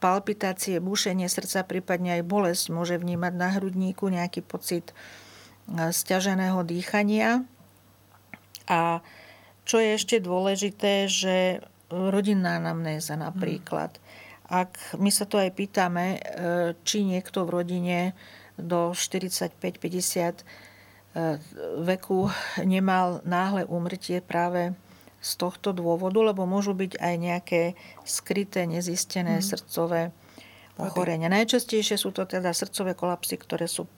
[0.00, 2.64] palpitácie, bušenie srdca, prípadne aj bolesť.
[2.72, 7.44] Môže vnímať na hrudníku nejaký pocit e, stiaženého dýchania.
[8.64, 9.04] A
[9.68, 11.60] čo je ešte dôležité, že
[11.92, 13.92] rodinná anamnéza napríklad.
[14.48, 16.16] Ak my sa to aj pýtame,
[16.80, 18.16] či niekto v rodine
[18.58, 20.44] do 45-50 e,
[21.82, 22.28] veku
[22.66, 24.74] nemal náhle úmrtie práve
[25.18, 27.62] z tohto dôvodu, lebo môžu byť aj nejaké
[28.06, 29.44] skryté, nezistené mm.
[29.44, 30.14] srdcové
[30.78, 31.26] ochorenia.
[31.26, 33.90] Najčastejšie sú to teda srdcové kolapsy, ktoré sú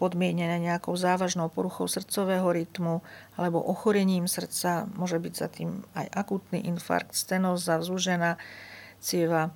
[0.00, 3.04] podmienené nejakou závažnou poruchou srdcového rytmu
[3.36, 4.88] alebo ochorením srdca.
[4.96, 8.40] Môže byť za tým aj akutný infarkt, stenóza, zúžená
[8.98, 9.52] cieva,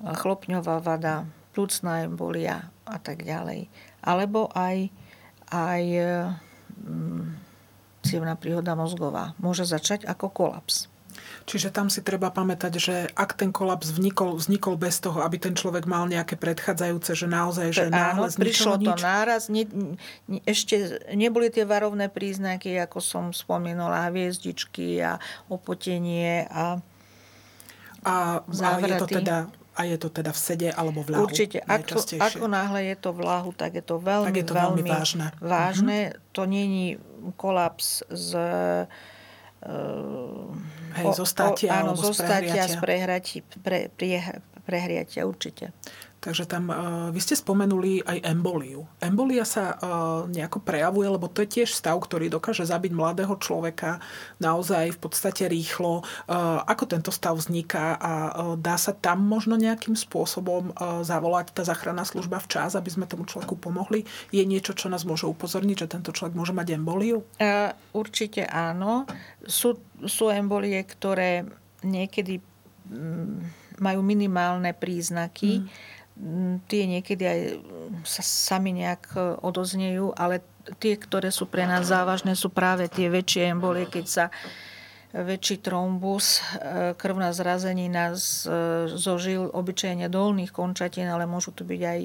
[0.00, 3.68] chlopňová vada, plúcna embolia a tak ďalej.
[4.02, 4.90] Alebo aj,
[5.52, 5.84] aj
[8.02, 9.36] cievná príhoda mozgová.
[9.38, 10.90] Môže začať ako kolaps.
[11.44, 15.52] Čiže tam si treba pamätať, že ak ten kolaps vznikol, vznikol bez toho, aby ten
[15.52, 19.02] človek mal nejaké predchádzajúce, že naozaj, že náhle Áno, prišlo to nič.
[19.02, 25.20] náraz, ne, ne, ešte neboli tie varovné príznaky, ako som spomínala, hviezdičky a
[25.52, 26.80] opotenie a
[28.02, 31.24] a, a je to teda a je to teda v sede alebo v lahu?
[31.24, 31.64] Určite.
[31.64, 34.82] Ako, ako náhle je to v lahu, tak je to veľmi, tak je to veľmi,
[34.84, 35.26] veľmi vážne.
[35.40, 35.98] vážne.
[36.12, 36.32] Uh-huh.
[36.36, 37.00] To není
[37.40, 38.30] kolaps z
[40.92, 45.70] Hej, zo státia, áno, zo státia, z prehriatia, pre, pre, prehriatia určite.
[46.22, 46.76] Takže tam, uh,
[47.10, 48.86] vy ste spomenuli aj emboliu.
[49.02, 53.98] Embolia sa uh, nejako prejavuje, lebo to je tiež stav, ktorý dokáže zabiť mladého človeka
[54.38, 56.06] naozaj v podstate rýchlo.
[56.30, 58.12] Uh, ako tento stav vzniká a
[58.54, 60.70] dá sa tam možno nejakým spôsobom
[61.02, 64.06] zavolať tá záchranná služba včas, aby sme tomu človeku pomohli?
[64.30, 67.26] Je niečo, čo nás môže upozorniť, že tento človek môže mať emboliu?
[67.90, 69.10] Určite áno.
[69.42, 71.42] Sú, sú embolie, ktoré
[71.82, 72.38] niekedy
[72.86, 75.66] mm, majú minimálne príznaky.
[75.66, 76.00] Mm
[76.68, 77.40] tie niekedy aj
[78.04, 80.44] sa sami nejak e, odoznejú, ale
[80.78, 84.24] tie, ktoré sú pre nás závažné, sú práve tie väčšie embolie, keď sa
[85.12, 88.16] väčší trombus, e, krvná zrazenina e,
[88.92, 92.00] zo žil obyčajne dolných končatín, ale môžu to byť aj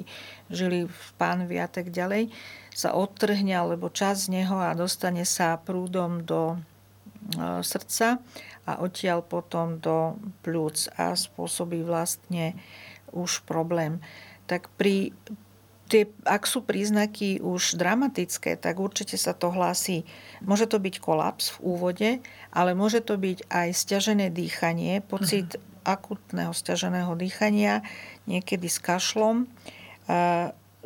[0.52, 2.32] žily v pánvi a tak ďalej,
[2.72, 6.56] sa odtrhne alebo čas z neho a dostane sa prúdom do
[7.60, 8.24] srdca
[8.64, 12.56] a odtiaľ potom do plúc a spôsobí vlastne
[13.12, 14.00] už problém.
[14.48, 15.12] Tak pri,
[15.88, 20.04] tie, ak sú príznaky už dramatické, tak určite sa to hlási.
[20.44, 22.10] Môže to byť kolaps v úvode,
[22.52, 25.98] ale môže to byť aj stiažené dýchanie, pocit uh-huh.
[25.98, 27.80] akutného stiaženého dýchania,
[28.28, 29.48] niekedy s kašlom,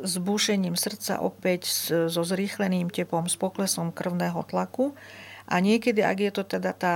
[0.03, 1.67] s búšením srdca opäť
[2.11, 4.95] so zrýchleným tepom, s poklesom krvného tlaku.
[5.47, 6.95] A niekedy, ak je to teda tá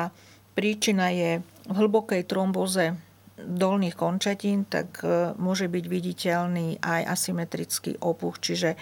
[0.55, 2.95] príčina je v hlbokej tromboze
[3.37, 8.77] dolných končatín, tak e, môže byť viditeľný aj asymetrický opuch, čiže e,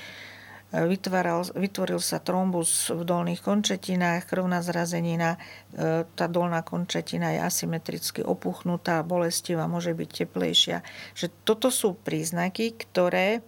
[0.72, 8.24] vytváral, vytvoril sa trombus v dolných končatinách, krvná zrazenina, e, tá dolná končatina je asymetricky
[8.24, 10.80] opuchnutá, bolestivá, môže byť teplejšia.
[11.20, 13.44] Že toto sú príznaky, ktoré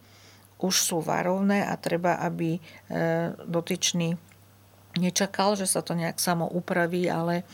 [0.59, 2.57] už sú varovné a treba, aby
[3.45, 4.17] dotyčný
[4.97, 7.45] nečakal, že sa to nejak samo upraví, ale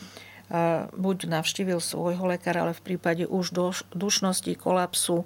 [0.94, 3.56] buď navštívil svojho lekára, ale v prípade už
[3.96, 5.24] dušnosti, kolapsu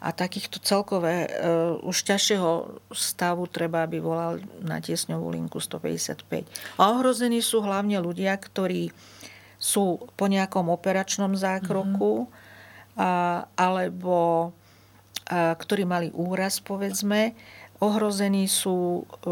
[0.00, 1.30] a takýchto celkové e,
[1.84, 6.48] už ťažšieho stavu treba, aby volal na tiesňovú linku 155.
[6.80, 8.96] A ohrození sú hlavne ľudia, ktorí
[9.60, 12.96] sú po nejakom operačnom zákroku mm-hmm.
[12.96, 14.50] a, alebo
[15.28, 17.36] a, ktorí mali úraz, povedzme.
[17.84, 19.28] Ohrození sú, e,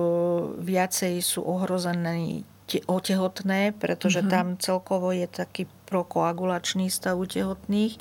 [0.61, 2.45] viacej sú ohrození
[2.85, 4.33] otehotné, pretože mm-hmm.
[4.33, 7.97] tam celkovo je taký prokoagulačný stav u tehotných.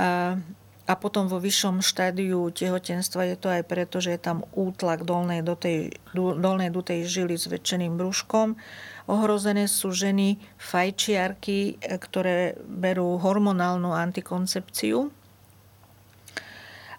[0.00, 0.40] A,
[0.84, 5.44] a potom vo vyššom štádiu tehotenstva je to aj preto, že je tam útlak dolnej,
[5.44, 8.56] dutej, dolnej dutej žily s väčšeným brúškom.
[9.04, 15.12] Ohrozené sú ženy fajčiarky, ktoré berú hormonálnu antikoncepciu.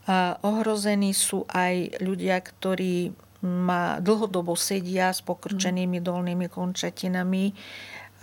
[0.06, 7.54] A ohrození sú aj ľudia, ktorí má, dlhodobo sedia s pokrčenými dolnými končatinami,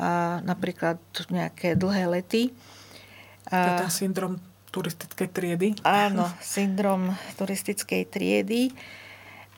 [0.03, 0.99] a napríklad
[1.31, 2.51] nejaké dlhé lety.
[3.47, 5.69] To je ten syndrom turistickej triedy?
[5.85, 8.73] Áno, syndrom turistickej triedy.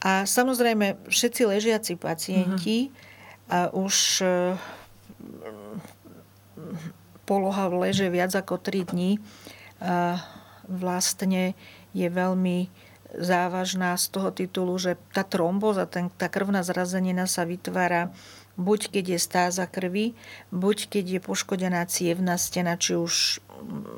[0.04, 3.48] A samozrejme, všetci ležiaci pacienti mm-hmm.
[3.48, 4.28] a už e,
[7.24, 9.16] poloha v leže viac ako 3 dní
[9.80, 10.20] a
[10.68, 11.56] vlastne
[11.96, 12.68] je veľmi
[13.18, 18.10] závažná z toho titulu, že tá tromboza, ten, tá krvná zrazenina sa vytvára
[18.54, 20.14] buď keď je stáza krvi,
[20.54, 23.42] buď keď je poškodená cievna stena, či už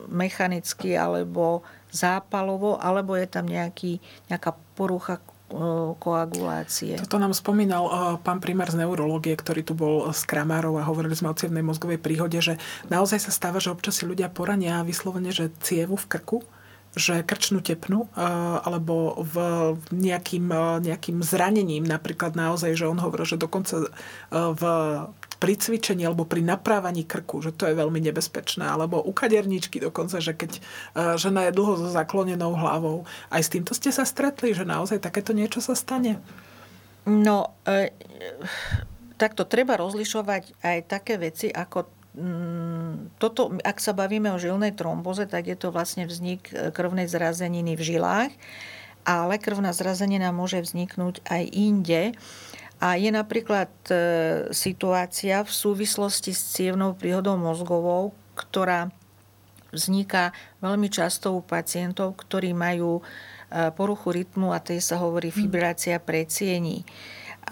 [0.09, 1.61] mechanicky alebo
[1.93, 4.01] zápalovo, alebo je tam nejaký,
[4.33, 5.21] nejaká porucha
[6.03, 6.99] koagulácie.
[6.99, 7.87] Toto nám spomínal
[8.27, 12.03] pán primár z neurológie, ktorý tu bol s Kramárov a hovorili sme o cievnej mozgovej
[12.03, 12.59] príhode, že
[12.91, 16.39] naozaj sa stáva, že občas si ľudia porania vyslovene, že cievu v krku
[16.97, 18.25] že krčnú tepnu eh,
[18.65, 19.37] alebo v
[19.93, 23.89] nejakým, eh, nejakým zranením, napríklad naozaj, že on hovoril, že dokonca eh,
[24.33, 24.63] v
[25.37, 28.65] pri cvičení alebo pri naprávaní krku, že to je veľmi nebezpečné.
[28.65, 30.65] Alebo u kaderničky dokonca, že keď
[31.21, 33.05] žena je dlho so zaklonenou hlavou.
[33.29, 36.25] Aj s týmto ste sa stretli, že naozaj takéto niečo sa stane?
[37.05, 37.93] No, e,
[39.21, 41.96] takto treba rozlišovať aj také veci, ako
[43.21, 47.77] toto, ak sa bavíme o žilnej tromboze, tak je to vlastne vznik e, krvnej zrazeniny
[47.77, 48.33] v žilách,
[49.05, 52.03] ale krvná zrazenina môže vzniknúť aj inde.
[52.81, 53.95] A je napríklad e,
[54.49, 58.89] situácia v súvislosti s cievnou príhodou mozgovou, ktorá
[59.77, 60.33] vzniká
[60.65, 63.03] veľmi často u pacientov, ktorí majú e,
[63.77, 65.37] poruchu rytmu a tej sa hovorí hm.
[65.37, 66.89] fibrácia predsiení.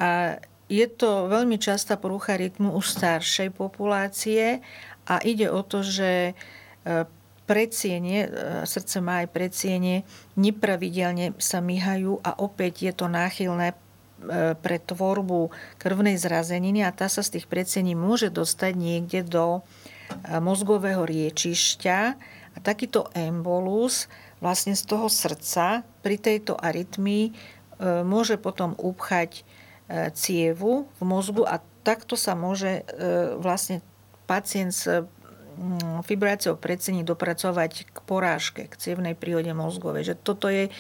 [0.01, 4.65] A je to veľmi častá porucha rytmu u staršej populácie
[5.05, 7.05] a ide o to, že e,
[7.45, 8.25] predsienie,
[8.65, 10.09] srdce má aj predsienie,
[10.41, 13.77] nepravidelne sa myhajú a opäť je to náchylné
[14.25, 19.61] E, pre tvorbu krvnej zrazeniny a tá sa z tých predsení môže dostať niekde do
[19.61, 19.61] e,
[20.41, 21.99] mozgového riečišťa.
[22.55, 24.07] A takýto embolus
[24.39, 27.33] vlastne z toho srdca pri tejto arytmii e,
[28.07, 29.45] môže potom upchať
[30.17, 32.89] cievu v mozgu a takto sa môže
[33.37, 33.85] vlastne
[34.25, 35.05] pacient s
[36.05, 40.13] fibráciou predsení dopracovať k porážke, k cievnej príhode mozgovej.
[40.13, 40.73] Že toto je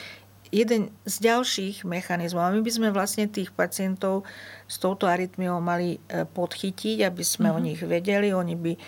[0.54, 2.46] jeden z ďalších mechanizmov.
[2.46, 4.22] A my by sme vlastne tých pacientov
[4.70, 7.56] s touto arytmiou mali e, podchytiť, aby sme mm-hmm.
[7.56, 7.66] o mhm.
[7.66, 8.28] nich vedeli.
[8.30, 8.80] Oni by e,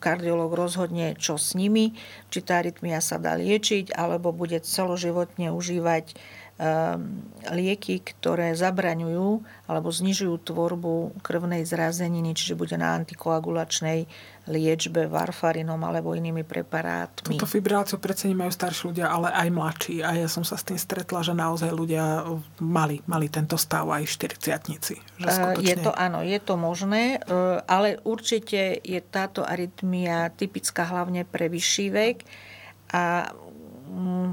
[0.00, 1.92] kardiolog rozhodne, čo s nimi,
[2.32, 6.16] či tá arytmia sa dá liečiť, alebo bude celoživotne užívať
[7.52, 14.08] lieky, ktoré zabraňujú alebo znižujú tvorbu krvnej zrazeniny, čiže bude na antikoagulačnej
[14.48, 17.36] liečbe varfarinom alebo inými preparátmi.
[17.36, 19.96] Toto fibriláciu predsa majú starší ľudia, ale aj mladší.
[20.00, 22.24] A ja som sa s tým stretla, že naozaj ľudia
[22.64, 25.60] mali, mali tento stav aj 40 skutočne...
[25.60, 31.52] Je to, áno, je to možné, e, ale určite je táto arytmia typická hlavne pre
[31.52, 32.16] vyšší vek
[32.94, 33.34] a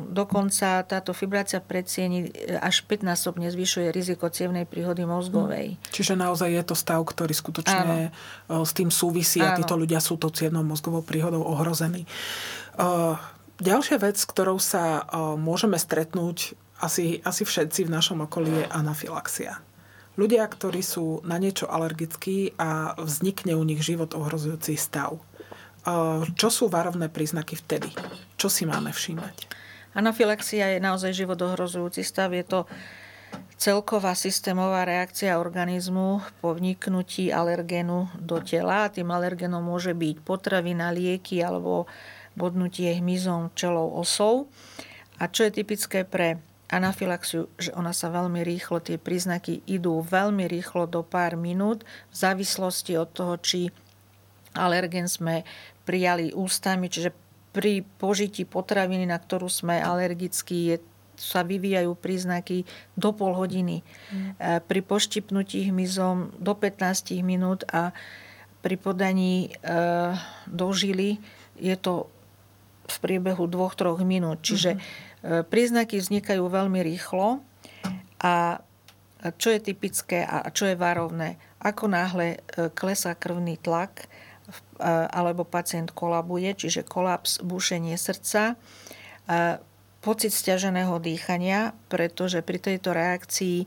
[0.09, 5.77] dokonca táto fibrácia predsieni e, až 5-násobne zvyšuje riziko cievnej príhody mozgovej.
[5.77, 5.77] Mm.
[5.89, 7.95] Čiže naozaj je to stav, ktorý skutočne Áno.
[8.09, 8.09] E,
[8.65, 12.05] s tým súvisí a títo ľudia sú to cievnou mozgovou príhodou ohrození.
[12.05, 12.87] E,
[13.61, 15.05] ďalšia vec, s ktorou sa
[15.37, 19.63] môžeme stretnúť asi, asi všetci v našom okolí je anafilaxia.
[20.13, 25.17] Ľudia, ktorí sú na niečo alergickí a vznikne u nich život ohrozujúci stav.
[26.39, 27.91] Čo sú varovné príznaky vtedy?
[28.39, 29.51] Čo si máme všímať?
[29.93, 32.31] Anafilaxia je naozaj život ohrozujúci stav.
[32.31, 32.65] Je to
[33.59, 38.89] celková systémová reakcia organizmu po vniknutí alergénu do tela.
[38.89, 41.85] Tým alergénom môže byť potravina, lieky alebo
[42.33, 44.49] bodnutie hmyzom, čelou, osou.
[45.21, 46.41] A čo je typické pre
[46.73, 52.15] anafilaxiu, že ona sa veľmi rýchlo, tie príznaky idú veľmi rýchlo do pár minút v
[52.17, 53.69] závislosti od toho, či
[54.57, 55.45] alergen sme
[55.83, 57.11] prijali ústami, čiže
[57.53, 60.77] pri požití potraviny, na ktorú sme alergickí, je,
[61.13, 62.65] sa vyvíjajú príznaky
[62.97, 63.85] do pol hodiny.
[64.09, 64.65] Mm.
[64.65, 67.93] Pri poštipnutí hmyzom do 15 minút a
[68.65, 69.69] pri podaní e,
[70.49, 71.21] do žily
[71.59, 72.09] je to
[72.89, 74.41] v priebehu 2-3 minút.
[74.41, 75.45] Čiže mm-hmm.
[75.47, 77.43] príznaky vznikajú veľmi rýchlo
[78.23, 78.59] a
[79.39, 82.43] čo je typické a čo je varovné, ako náhle
[82.75, 84.11] klesá krvný tlak,
[84.83, 88.59] alebo pacient kolabuje, čiže kolaps, bušenie srdca,
[90.03, 93.65] pocit stiaženého dýchania, pretože pri tejto reakcii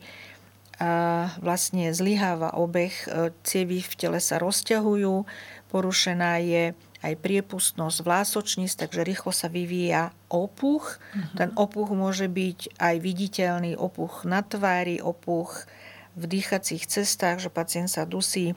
[1.40, 5.24] vlastne zlyháva obeh, e, cievy v tele sa rozťahujú,
[5.72, 11.00] porušená je aj priepustnosť, vlásočníc, takže rýchlo sa vyvíja opuch.
[11.00, 11.36] Uh-huh.
[11.38, 15.64] Ten opuch môže byť aj viditeľný opuch na tvári, opuch
[16.12, 18.52] v dýchacích cestách, že pacient sa dusí.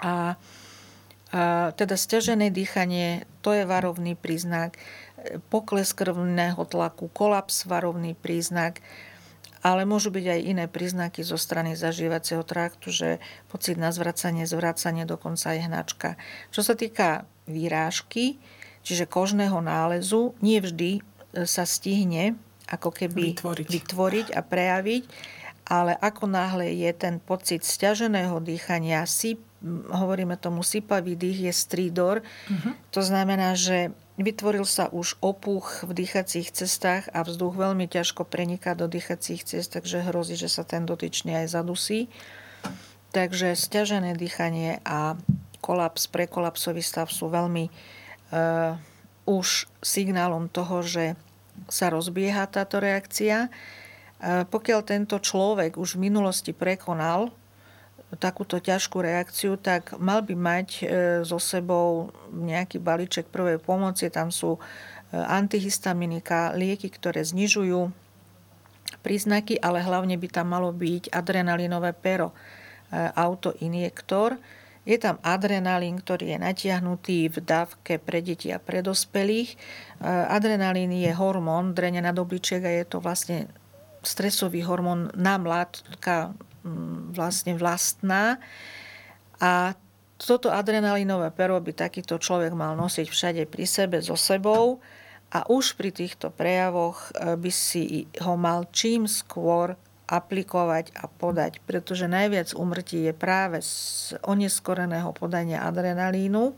[0.00, 0.40] A
[1.72, 4.76] teda stiažené dýchanie, to je varovný príznak.
[5.48, 8.84] Pokles krvného tlaku, kolaps, varovný príznak.
[9.62, 13.08] Ale môžu byť aj iné príznaky zo strany zažívacieho traktu, že
[13.46, 16.10] pocit na zvracanie, zvracanie, dokonca aj hnačka.
[16.50, 18.42] Čo sa týka výrážky,
[18.82, 21.02] čiže kožného nálezu, nie vždy e,
[21.46, 22.34] sa stihne
[22.66, 25.02] ako keby vytvoriť, vytvoriť a prejaviť,
[25.66, 29.38] ale ako náhle je ten pocit stiaženého dýchania, syp,
[29.88, 32.16] hovoríme tomu sypavý dých, je stridor.
[32.50, 32.74] Uh-huh.
[32.90, 38.74] To znamená, že vytvoril sa už opuch v dýchacích cestách a vzduch veľmi ťažko preniká
[38.74, 42.10] do dýchacích cest, takže hrozí, že sa ten dotyčný aj zadusí.
[43.12, 45.14] Takže stiažené dýchanie a
[45.62, 48.74] kolaps, prekolapsový stav sú veľmi uh,
[49.28, 51.14] už signálom toho, že
[51.68, 53.52] sa rozbieha táto reakcia.
[54.22, 57.34] Pokiaľ tento človek už v minulosti prekonal
[58.22, 60.68] takúto ťažkú reakciu, tak mal by mať
[61.26, 64.12] so sebou nejaký balíček prvej pomoci.
[64.14, 64.62] Tam sú
[65.10, 67.90] antihistaminika, lieky, ktoré znižujú
[69.02, 72.30] príznaky, ale hlavne by tam malo byť adrenalinové pero,
[72.94, 74.36] autoinjektor.
[74.82, 79.56] Je tam adrenalín, ktorý je natiahnutý v dávke pre deti a pre dospelých.
[80.04, 83.48] Adrenalín je hormón drenia nad obličiek a je to vlastne
[84.02, 86.34] stresový hormón nám látka
[86.66, 88.42] mm, vlastne vlastná.
[89.42, 89.74] A
[90.22, 94.78] toto adrenalínové pero by takýto človek mal nosiť všade pri sebe, so sebou
[95.34, 99.74] a už pri týchto prejavoch e, by si ho mal čím skôr
[100.06, 106.52] aplikovať a podať, pretože najviac umrtí je práve z oneskoreného podania adrenalínu.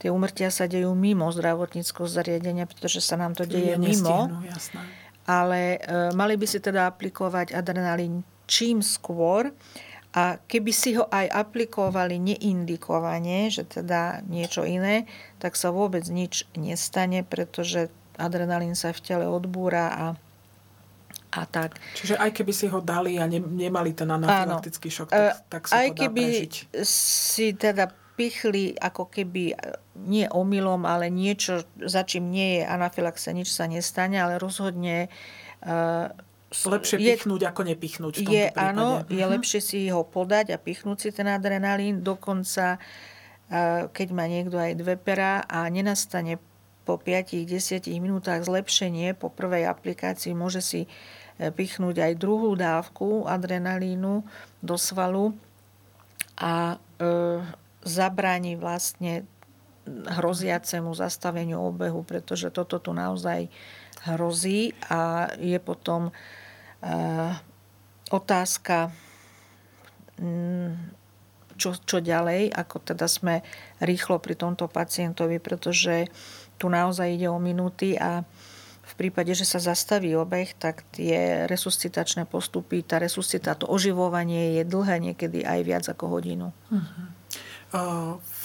[0.00, 4.32] Tie umrtia sa dejú mimo zdravotníckého zariadenia, pretože sa nám to deje mimo.
[4.48, 9.54] Jasné ale e, mali by si teda aplikovať adrenalín čím skôr
[10.10, 15.06] a keby si ho aj aplikovali neindikovane, že teda niečo iné,
[15.38, 20.06] tak sa vôbec nič nestane, pretože adrenalín sa v tele odbúra a
[21.30, 21.78] a tak.
[21.94, 25.78] Čiže aj keby si ho dali a ne, nemali ten anafylaktický šok, tak, tak sa
[25.78, 26.52] aj to dá keby prežiť.
[26.82, 27.86] si teda
[28.20, 29.56] pichli ako keby
[29.96, 35.08] nie omylom, ale niečo, za čím nie je anafylaxia, nič sa nestane, ale rozhodne
[35.64, 36.12] uh,
[36.50, 38.74] Lepšie je, pichnúť ako nepichnúť v tomto je, prípade.
[38.74, 39.32] Áno, je uh-huh.
[39.38, 42.04] lepšie si ho podať a pichnúť si ten adrenalín.
[42.04, 46.36] Dokonca, uh, keď má niekto aj dve perá a nenastane
[46.84, 50.80] po 5-10 minútach zlepšenie po prvej aplikácii, môže si
[51.38, 54.26] e, pichnúť aj druhú dávku adrenalínu
[54.58, 55.30] do svalu
[56.40, 56.82] a
[57.84, 59.24] zabráni vlastne
[59.88, 63.48] hroziacemu zastaveniu obehu, pretože toto tu naozaj
[64.06, 67.32] hrozí a je potom uh,
[68.12, 68.92] otázka,
[70.20, 70.76] um,
[71.56, 73.44] čo, čo ďalej, ako teda sme
[73.82, 76.08] rýchlo pri tomto pacientovi, pretože
[76.56, 78.24] tu naozaj ide o minúty a
[78.80, 84.62] v prípade, že sa zastaví obeh, tak tie resuscitačné postupy, tá resuscita, to oživovanie je
[84.66, 86.50] dlhé, niekedy aj viac ako hodinu.
[86.72, 87.19] Uh-huh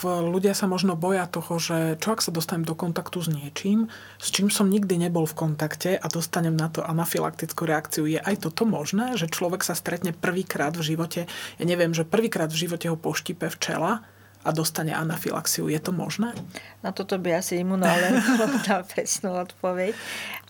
[0.05, 3.89] ľudia sa možno boja toho, že čo ak sa dostanem do kontaktu s niečím,
[4.21, 8.05] s čím som nikdy nebol v kontakte a dostanem na to anafylaktickú reakciu.
[8.05, 11.25] Je aj toto možné, že človek sa stretne prvýkrát v živote,
[11.57, 14.05] ja neviem, že prvýkrát v živote ho poštípe včela
[14.45, 15.65] a dostane anafilaxiu.
[15.73, 16.37] Je to možné?
[16.85, 18.21] Na toto by asi imunológ
[18.69, 19.97] dal presnú odpoveď.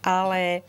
[0.03, 0.67] Ale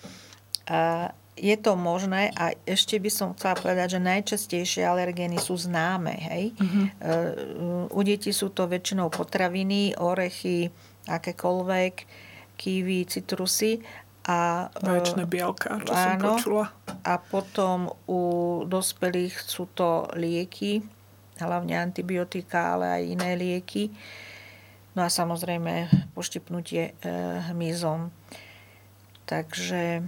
[0.70, 6.16] uh, je to možné a ešte by som chcela povedať, že najčastejšie alergény sú známe.
[6.16, 6.44] Hej?
[6.56, 7.92] Uh-huh.
[7.92, 10.72] U detí sú to väčšinou potraviny, orechy,
[11.04, 11.94] akékoľvek,
[12.56, 13.84] kívy, citrusy.
[14.26, 16.66] A, Vaječné bielka, čo áno, som počula.
[17.04, 18.22] A potom u
[18.66, 20.82] dospelých sú to lieky,
[21.38, 23.92] hlavne antibiotika, ale aj iné lieky.
[24.96, 27.12] No a samozrejme poštipnutie e,
[27.52, 28.08] hmyzom.
[29.28, 30.00] Takže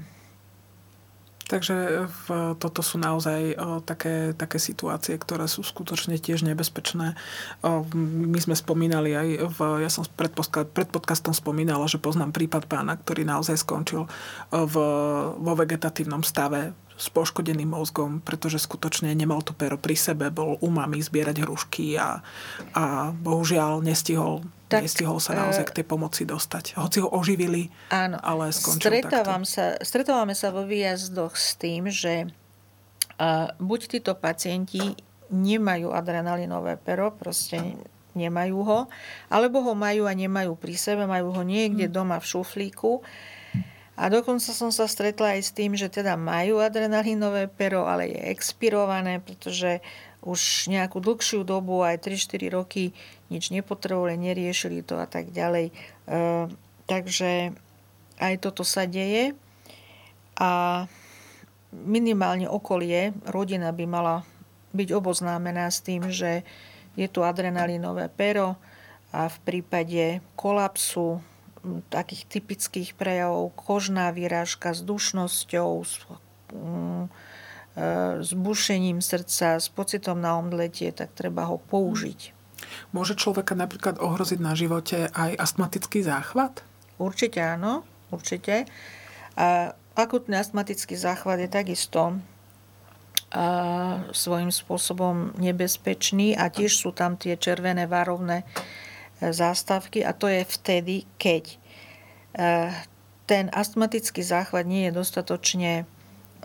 [1.49, 2.27] Takže e, v,
[2.61, 7.17] toto sú naozaj o, e, také, také situácie, ktoré sú skutočne tiež nebezpečné.
[7.65, 7.97] O, e,
[8.29, 10.31] my sme spomínali aj, v, ja som pred,
[10.71, 14.05] pred podcastom spomínala, že poznám prípad pána, ktorý naozaj skončil
[14.53, 14.75] v,
[15.41, 20.69] vo vegetatívnom stave s poškodeným mozgom, pretože skutočne nemal to pero pri sebe, bol u
[20.69, 22.21] mami zbierať hrušky a,
[22.75, 26.77] a bohužiaľ nestihol, tak, nestihol sa naozaj k tej pomoci dostať.
[26.77, 29.55] Hoci ho oživili, áno, ale skončil stretávam takto.
[29.57, 32.29] Sa, stretávame sa vo výjazdoch s tým, že
[33.19, 34.95] uh, buď títo pacienti
[35.33, 37.81] nemajú adrenalinové pero, proste
[38.17, 38.81] nemajú ho,
[39.29, 41.95] alebo ho majú a nemajú pri sebe, majú ho niekde hmm.
[41.95, 43.05] doma v šuflíku
[43.99, 48.31] a dokonca som sa stretla aj s tým, že teda majú adrenalinové pero, ale je
[48.31, 49.83] expirované, pretože
[50.29, 52.93] už nejakú dlhšiu dobu, aj 3-4 roky,
[53.33, 55.73] nič nepotrebovali, neriešili to a tak ďalej.
[55.73, 55.75] E,
[56.85, 57.57] takže
[58.21, 59.33] aj toto sa deje
[60.37, 60.85] a
[61.73, 64.17] minimálne okolie, rodina by mala
[64.77, 66.45] byť oboznámená s tým, že
[66.99, 68.61] je tu adrenalinové pero
[69.09, 71.25] a v prípade kolapsu
[71.89, 76.05] takých typických prejavov kožná výrážka s dušnosťou, s,
[78.19, 82.35] s bušením srdca, s pocitom na omdletie, tak treba ho použiť.
[82.91, 86.67] Môže človeka napríklad ohroziť na živote aj astmatický záchvat?
[86.99, 88.67] Určite áno, určite.
[89.39, 92.19] A akutný astmatický záchvat je takisto
[93.29, 93.45] a
[94.17, 98.49] svojím spôsobom nebezpečný a tiež sú tam tie červené varovné
[99.21, 101.61] zástavky a to je vtedy, keď
[103.29, 105.85] ten astmatický záchvat nie je dostatočne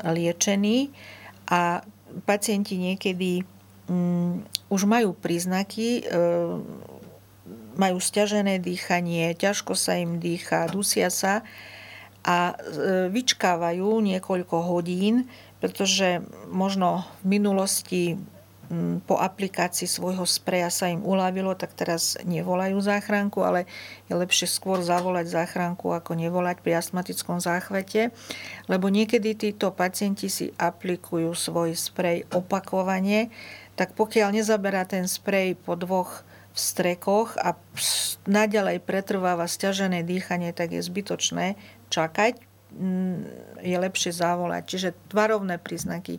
[0.04, 0.92] liečený
[1.54, 1.86] a
[2.26, 3.46] pacienti niekedy
[4.74, 6.08] už majú príznaky,
[7.78, 11.46] majú stiažené dýchanie, ťažko sa im dýcha, dusia sa
[12.26, 12.58] a
[13.14, 15.30] vyčkávajú niekoľko hodín,
[15.62, 18.18] pretože možno v minulosti
[19.06, 23.70] po aplikácii svojho spreja sa im uľavilo, tak teraz nevolajú záchranku, ale
[24.08, 28.16] je lepšie skôr zavolať záchranku, ako nevolať pri astmatickom záchvate,
[28.72, 33.30] lebo niekedy títo pacienti si aplikujú svoj sprej opakovane,
[33.76, 37.58] tak pokiaľ nezaberá ten sprej po dvoch vstrekoch a
[38.30, 41.58] naďalej pretrváva stiažené dýchanie, tak je zbytočné
[41.90, 42.54] čakať
[43.62, 44.64] je lepšie zavolať.
[44.66, 46.18] Čiže tvarovné príznaky.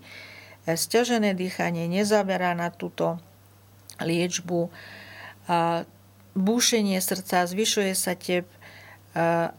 [0.65, 3.21] Sťažené dýchanie nezaberá na túto
[4.01, 4.73] liečbu.
[6.35, 8.49] Búšenie srdca, zvyšuje sa tep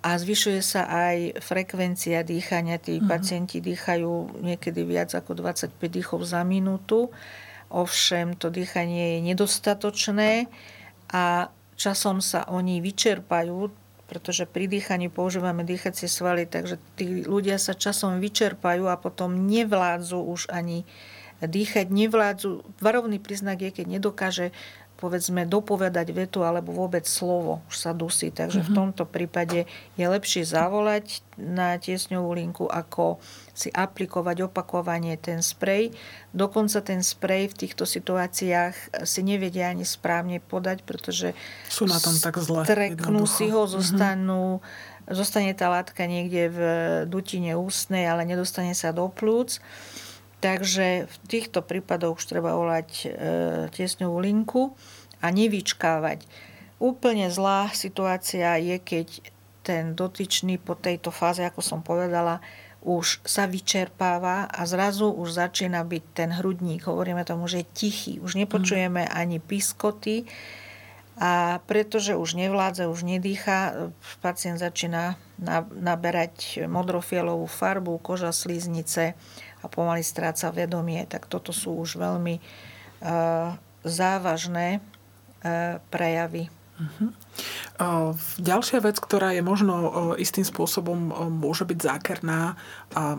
[0.01, 2.75] a zvyšuje sa aj frekvencia dýchania.
[2.81, 3.07] Tí mm-hmm.
[3.07, 7.13] pacienti dýchajú niekedy viac ako 25 dýchov za minútu.
[7.71, 10.51] Ovšem to dýchanie je nedostatočné
[11.13, 11.47] a
[11.79, 18.21] časom sa oni vyčerpajú pretože pri dýchaní používame dýchacie svaly, takže tí ľudia sa časom
[18.21, 20.85] vyčerpajú a potom nevládzu už ani
[21.43, 22.63] dýchať, nevládzu.
[22.79, 24.55] Varovný príznak je, keď nedokáže
[24.95, 28.31] povedzme dopovedať vetu alebo vôbec slovo, už sa dusí.
[28.31, 28.71] Takže mm-hmm.
[28.71, 28.79] v mhm.
[28.79, 29.59] tomto prípade
[29.99, 33.19] je lepšie zavolať na tiesňovú linku, ako
[33.51, 35.91] si aplikovať opakovanie ten sprej.
[36.31, 41.35] Dokonca ten sprej v týchto situáciách si nevedia ani správne podať, pretože
[41.67, 42.63] sú na tom tak zle.
[42.63, 43.71] Streknú si ho, mhm.
[43.75, 45.11] zostanú, mm-hmm.
[45.11, 46.59] zostane tá látka niekde v
[47.11, 49.59] dutine ústnej, ale nedostane sa do plúc.
[50.45, 53.07] Takže v týchto prípadoch už treba volať e,
[53.73, 54.77] tiesňovú linku
[55.17, 56.21] a nevyčkávať.
[56.77, 59.07] Úplne zlá situácia je, keď
[59.65, 62.45] ten dotyčný po tejto fáze, ako som povedala,
[62.85, 66.85] už sa vyčerpáva a zrazu už začína byť ten hrudník.
[66.85, 68.13] Hovoríme tomu, že je tichý.
[68.21, 69.11] Už nepočujeme mm.
[69.17, 70.29] ani piskoty
[71.17, 73.89] a pretože už nevládza, už nedýcha,
[74.21, 75.17] pacient začína
[75.73, 79.17] naberať modrofielovú farbu, koža sliznice,
[79.65, 86.53] a pomaly stráca vedomie, tak toto sú už veľmi uh, závažné uh, prejavy.
[86.75, 87.07] Uh-huh.
[88.35, 89.75] Ďalšia vec, ktorá je možno
[90.19, 92.59] istým spôsobom môže byť zákerná
[92.91, 93.15] a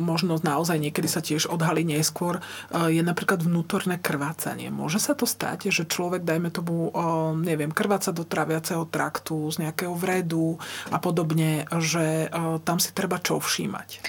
[0.00, 2.40] možno naozaj niekedy sa tiež odhalí neskôr,
[2.72, 4.72] je napríklad vnútorné krvácanie.
[4.72, 6.88] Môže sa to stať, že človek, dajme tomu,
[7.36, 10.56] neviem, krváca do traviaceho traktu z nejakého vredu
[10.88, 12.32] a podobne, že
[12.64, 14.00] tam si treba čo všímať?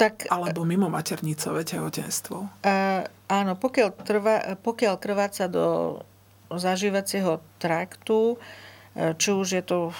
[0.00, 2.64] Tak, Alebo mimo maternicové tehotenstvo.
[2.64, 6.00] Uh, áno, pokiaľ, trvá, pokiaľ krváca do
[6.50, 9.94] zažívacieho traktu, e, či už je to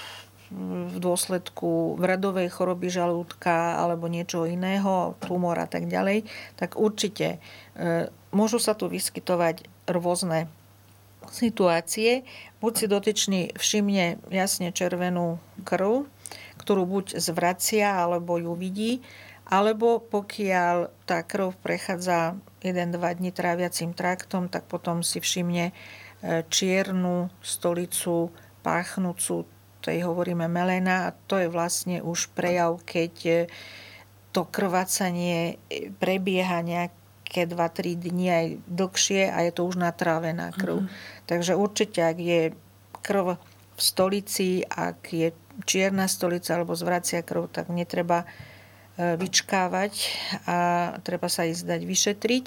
[0.51, 6.27] v dôsledku vradovej choroby žalúdka alebo niečo iného, tumor a tak ďalej,
[6.59, 7.39] tak určite
[7.79, 10.51] e, môžu sa tu vyskytovať rôzne
[11.31, 12.27] situácie.
[12.59, 16.11] Buď si dotyčný všimne jasne červenú krv,
[16.59, 19.07] ktorú buď zvracia alebo ju vidí,
[19.51, 25.75] alebo pokiaľ tá krv prechádza 1-2 dní tráviacím traktom, tak potom si všimne e,
[26.47, 28.31] čiernu stolicu
[28.63, 29.43] páchnúcu,
[29.81, 33.35] tej hovoríme melena a to je vlastne už prejav, keď e,
[34.31, 40.87] to krvácanie e, prebieha nejaké 2-3 dni aj dlhšie a je to už natrávená krv.
[40.87, 41.27] Mm-hmm.
[41.27, 42.41] Takže určite, ak je
[43.03, 43.35] krv
[43.75, 45.35] v stolici, ak je
[45.67, 48.29] čierna stolica alebo zvracia krv, tak netreba
[48.99, 49.95] vyčkávať
[50.45, 50.59] a
[51.01, 52.47] treba sa ísť dať vyšetriť.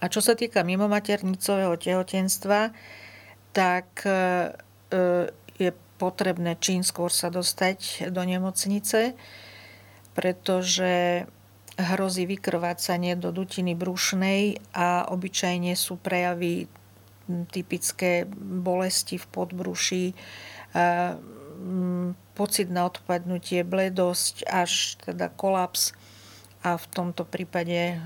[0.00, 2.72] A čo sa týka mimomaternicového tehotenstva,
[3.52, 4.52] tak e,
[5.60, 5.70] je
[6.00, 9.12] potrebné čím skôr sa dostať do nemocnice,
[10.16, 11.24] pretože
[11.76, 16.68] hrozí vykrvácanie do dutiny brušnej a obyčajne sú prejavy
[17.52, 20.04] typické bolesti v podbruši,
[22.40, 25.92] pocit na odpadnutie, bledosť až teda kolaps.
[26.64, 28.00] A v tomto prípade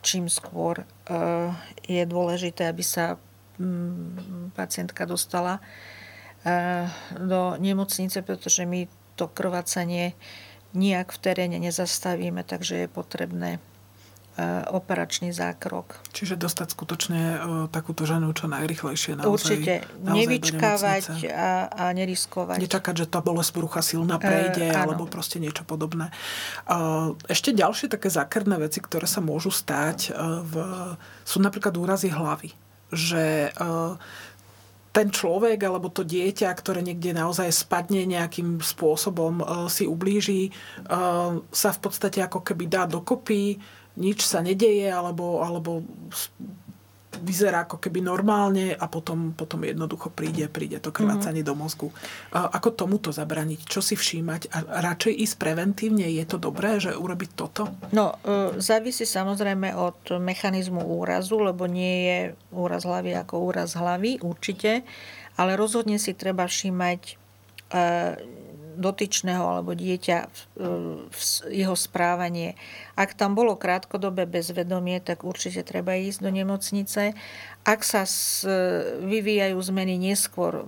[0.00, 1.52] čím skôr eh,
[1.84, 3.20] je dôležité, aby sa
[3.60, 5.60] mm, pacientka dostala
[6.44, 8.88] eh, do nemocnice, pretože my
[9.20, 10.16] to krvácanie
[10.72, 13.60] nijak v teréne nezastavíme, takže je potrebné
[14.74, 15.94] operačný zákrok.
[16.10, 17.38] Čiže dostať skutočne e,
[17.70, 19.30] takúto ženu čo najrychlejšie naozaj.
[19.30, 19.74] Určite.
[20.02, 22.58] Naozaj Nevyčkávať a, a neriskovať.
[22.58, 26.10] Nečakať, že tá bolesť brucha silná prejde, e, alebo proste niečo podobné.
[26.10, 26.14] E,
[27.30, 30.54] ešte ďalšie také zákerné veci, ktoré sa môžu stať, e, v,
[31.22, 32.50] sú napríklad úrazy hlavy.
[32.90, 33.70] Že e,
[34.94, 40.54] ten človek alebo to dieťa, ktoré niekde naozaj spadne nejakým spôsobom, si ublíži,
[41.50, 43.58] sa v podstate ako keby dá dokopy,
[43.94, 45.82] nič sa nedeje, alebo, alebo
[47.24, 51.56] vyzerá ako keby normálne a potom, potom jednoducho príde, príde to krvácanie mm-hmm.
[51.56, 51.88] do mozgu.
[52.34, 53.60] Ako tomuto zabraniť?
[53.64, 54.50] Čo si všímať?
[54.50, 56.10] A radšej ísť preventívne?
[56.10, 57.70] Je to dobré, že urobiť toto?
[57.94, 62.18] No, e, závisí samozrejme od mechanizmu úrazu, lebo nie je
[62.52, 64.82] úraz hlavy ako úraz hlavy, určite,
[65.38, 67.14] ale rozhodne si treba všímať e,
[68.74, 70.18] dotyčného alebo dieťa
[71.50, 72.58] jeho správanie.
[72.94, 77.14] Ak tam bolo krátkodobé bezvedomie, tak určite treba ísť do nemocnice.
[77.64, 78.04] Ak sa
[79.00, 80.66] vyvíjajú zmeny neskôr,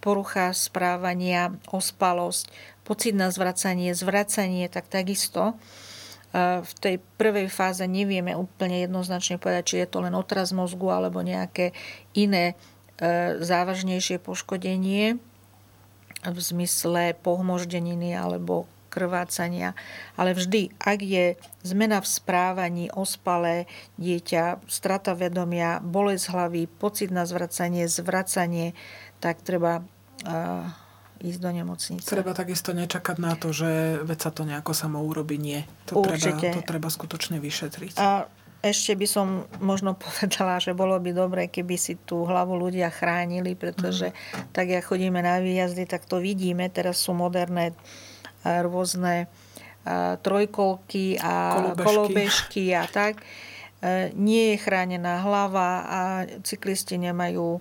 [0.00, 2.48] porucha správania, ospalosť,
[2.82, 5.54] pocit na zvracanie, zvracanie, tak takisto
[6.32, 11.20] v tej prvej fáze nevieme úplne jednoznačne povedať, či je to len otraz mozgu alebo
[11.20, 11.76] nejaké
[12.16, 12.56] iné
[12.96, 15.20] e, závažnejšie poškodenie
[16.22, 19.72] v zmysle pohmoždeniny alebo krvácania.
[20.20, 23.64] Ale vždy, ak je zmena v správaní, ospalé
[23.96, 28.76] dieťa, strata vedomia, bolesť hlavy, pocit na zvracanie, zvracanie,
[29.24, 30.68] tak treba uh,
[31.24, 32.04] ísť do nemocnice.
[32.04, 35.40] Treba takisto nečakať na to, že veď sa to nejako samo urobi.
[35.40, 35.64] Nie.
[35.88, 36.36] To, Určite.
[36.36, 37.96] treba, to treba skutočne vyšetriť.
[37.96, 38.28] A
[38.62, 39.26] ešte by som
[39.58, 44.54] možno povedala, že bolo by dobre, keby si tú hlavu ľudia chránili, pretože mm.
[44.54, 46.70] tak, jak chodíme na výjazdy, tak to vidíme.
[46.70, 47.74] Teraz sú moderné
[48.42, 49.30] rôzne
[50.22, 51.34] trojkolky a
[51.74, 53.18] kolobežky, kolobežky a tak.
[53.82, 56.00] E, nie je chránená hlava a
[56.46, 57.58] cyklisti nemajú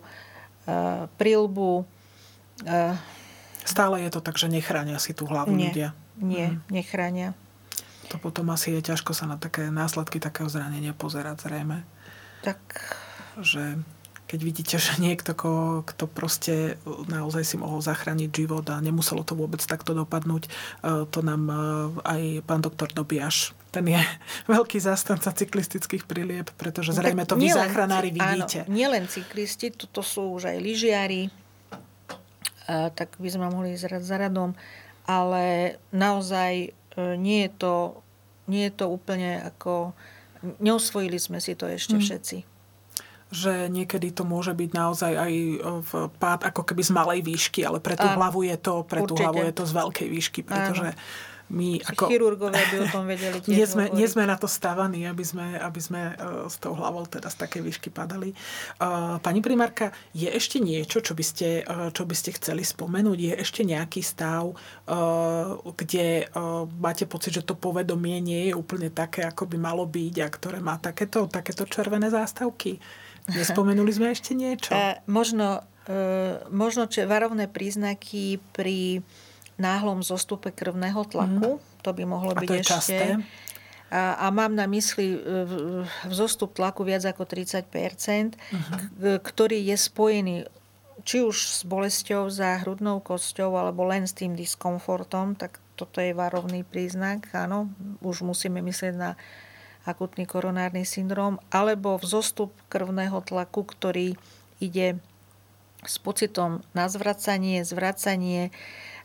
[1.17, 1.85] prilbu.
[3.65, 5.97] Stále je to tak, že nechránia si tú hlavu nie, ľudia.
[6.21, 6.69] Nie, mm.
[6.69, 7.33] nechránia
[8.11, 11.87] to potom asi je ťažko sa na také následky takého zranenia pozerať zrejme.
[12.43, 12.59] Tak.
[13.39, 13.79] Že
[14.27, 15.31] keď vidíte, že niekto,
[15.83, 20.49] kto proste naozaj si mohol zachrániť život a nemuselo to vôbec takto dopadnúť, e,
[21.07, 21.55] to nám e,
[22.03, 23.99] aj pán doktor Dobiaš, ten je
[24.51, 28.67] veľký zástanca cyklistických prilieb, pretože zrejme to vy záchranári vidíte.
[28.67, 31.31] Áno, nielen cyklisti, toto sú už aj lyžiari,
[32.71, 34.55] tak by sme mohli ísť za radom,
[35.03, 37.73] ale naozaj E, nie je to,
[38.47, 39.93] nie je to úplne ako...
[40.41, 42.01] Neosvojili sme si to ešte mm.
[42.01, 42.37] všetci.
[43.29, 45.33] Že niekedy to môže byť naozaj aj
[45.85, 49.05] v pád ako keby z malej výšky, ale pre tú Áno, hlavu je to, pre
[49.05, 52.07] tú hlavu je to z veľkej výšky, pretože Áno my ako...
[52.07, 55.59] Chirurgovia by o tom vedeli tiež nie sme, nie sme na to stávaní, aby sme,
[55.59, 58.31] aby sme e, s tou hlavou teda z takej výšky padali.
[58.31, 58.35] E,
[59.19, 63.17] pani primárka, je ešte niečo, čo by ste, e, čo by ste chceli spomenúť?
[63.19, 64.55] Je ešte nejaký stav,
[65.75, 66.27] kde
[66.79, 70.57] máte pocit, že to povedomie nie je úplne také, ako by malo byť a ktoré
[70.63, 72.79] má takéto, takéto červené zástavky?
[73.29, 74.71] Nespomenuli sme ešte niečo?
[74.81, 75.67] E, možno,
[76.49, 79.03] možno varovné príznaky pri
[79.61, 81.61] náhlom zostupe krvného tlaku.
[81.61, 81.81] Mm.
[81.85, 82.73] To by mohlo a byť to je ešte.
[82.73, 83.05] Časté?
[83.91, 85.19] A, a mám na mysli
[86.07, 88.31] vzostup tlaku viac ako 30 uh-huh.
[88.55, 89.19] Mhm.
[89.19, 90.35] ktorý je spojený
[91.01, 96.13] či už s bolesťou za hrudnou kosťou, alebo len s tým diskomfortom, tak toto je
[96.13, 97.25] varovný príznak.
[97.33, 97.73] Áno,
[98.05, 99.17] už musíme myslieť na
[99.81, 104.13] akutný koronárny syndrom, alebo vzostup krvného tlaku, ktorý
[104.61, 105.01] ide
[105.81, 108.53] s pocitom na zvracanie, zvracanie,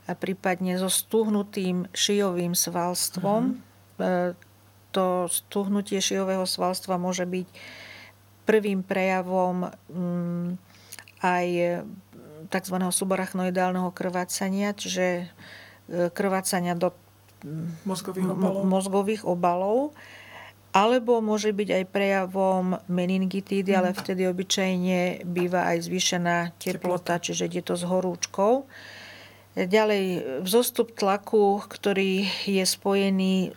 [0.07, 3.59] a prípadne so stuhnutým šijovým svalstvom.
[3.98, 4.38] Mm-hmm.
[4.94, 7.46] To stuhnutie šijového svalstva môže byť
[8.46, 10.46] prvým prejavom mm,
[11.20, 11.46] aj
[12.46, 12.76] tzv.
[12.78, 15.26] subarachnoidálneho krvácania, čiže
[15.90, 16.94] e, krvácania do
[17.84, 18.62] mozgových obalov.
[18.64, 19.92] mozgových obalov
[20.76, 23.96] alebo môže byť aj prejavom meningitídy, ale mhm.
[23.96, 27.24] vtedy obyčajne býva aj zvýšená teplota, teplota.
[27.24, 28.68] čiže je to s horúčkou.
[29.57, 33.50] Ďalej vzostup tlaku, ktorý je spojený e,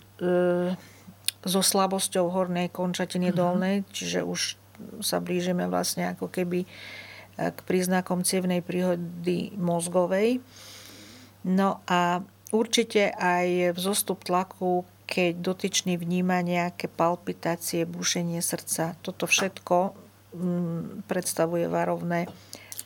[1.44, 3.42] so slabosťou hornej končatiny mm-hmm.
[3.44, 4.56] dolnej, čiže už
[5.04, 6.68] sa blížime vlastne ako keby e,
[7.52, 10.40] k príznakom cievnej príhody mozgovej.
[11.44, 12.24] No a
[12.56, 18.96] určite aj vzostup tlaku, keď dotyčný vníma nejaké palpitácie, bušenie srdca.
[19.04, 19.76] Toto všetko
[20.32, 22.32] mm, predstavuje varovné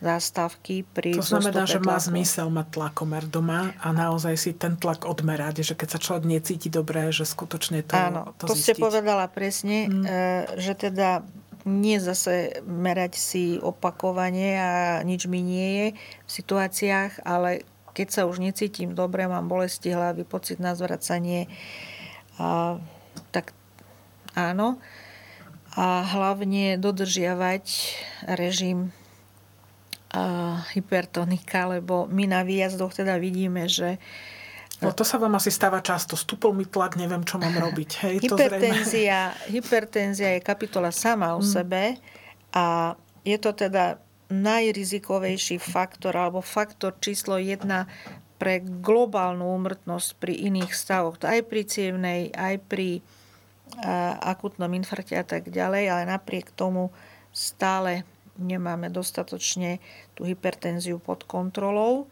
[0.04, 5.08] zástavky pri To znamená, že má zmysel mať tlakomer doma a naozaj si ten tlak
[5.08, 9.32] odmerať, že keď sa človek necíti dobre, že skutočne to Áno, to, to ste povedala
[9.32, 10.04] presne, mm.
[10.60, 11.24] že teda
[11.64, 14.72] nie zase merať si opakovanie a
[15.08, 15.88] nič mi nie je
[16.28, 17.64] v situáciách, ale
[17.96, 21.48] keď sa už necítim dobre, mám bolesti hlavy, pocit na zvracanie,
[22.36, 22.82] a,
[23.32, 23.56] tak
[24.36, 24.82] áno.
[25.74, 27.66] A hlavne dodržiavať
[28.30, 28.94] režim
[30.78, 33.98] hypertonika, lebo my na výjazdoch teda vidíme, že
[34.84, 36.20] No to sa vám asi stáva často.
[36.20, 37.90] Stupol mi tlak, neviem, čo mám robiť.
[38.04, 41.48] Hej, hypertenzia, to hypertenzia je kapitola sama o mm.
[41.48, 41.96] sebe
[42.52, 42.92] A
[43.24, 47.88] je to teda najrizikovejší faktor alebo faktor číslo jedna
[48.36, 53.00] pre globálnu úmrtnosť pri iných stavoch, aj pri cievnej, aj pri
[54.22, 56.94] akutnom infarte a tak ďalej, ale napriek tomu
[57.34, 58.06] stále
[58.38, 59.78] nemáme dostatočne
[60.18, 62.10] tú hypertenziu pod kontrolou.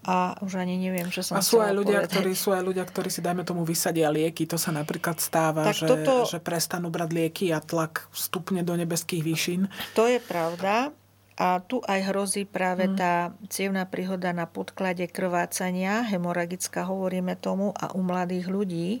[0.00, 3.12] A už ani neviem, čo som A sú aj, ľudia, ktorí, sú aj ľudia, ktorí
[3.12, 4.48] si, dajme tomu, vysadia lieky.
[4.48, 8.72] To sa napríklad stáva, tak že, toto, že prestanú brať lieky a tlak stupne do
[8.80, 9.68] nebeských výšin.
[9.92, 10.88] To je pravda.
[11.36, 12.96] A tu aj hrozí práve hmm.
[12.96, 18.88] tá cievná príhoda na podklade krvácania, hemoragická hovoríme tomu, a u mladých ľudí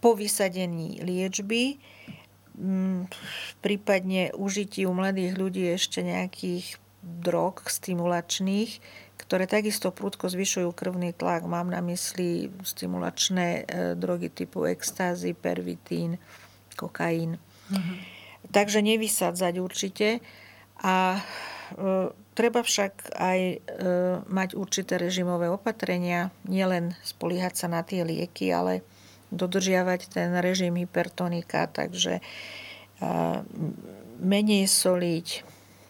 [0.00, 1.80] po vysadení liečby,
[3.58, 8.78] prípadne užití u mladých ľudí ešte nejakých drog stimulačných,
[9.18, 11.46] ktoré takisto prúdko zvyšujú krvný tlak.
[11.46, 13.62] Mám na mysli stimulačné e,
[13.98, 16.22] drogy typu extázy, pervitín,
[16.78, 17.36] kokain.
[17.68, 17.98] Mm-hmm.
[18.54, 20.08] Takže nevysádzať určite.
[20.80, 21.20] A e,
[22.38, 23.56] treba však aj e,
[24.30, 28.86] mať určité režimové opatrenia, nielen spoliehať sa na tie lieky, ale
[29.34, 32.22] dodržiavať ten režim hypertonika, takže e,
[34.18, 35.48] menej soliť,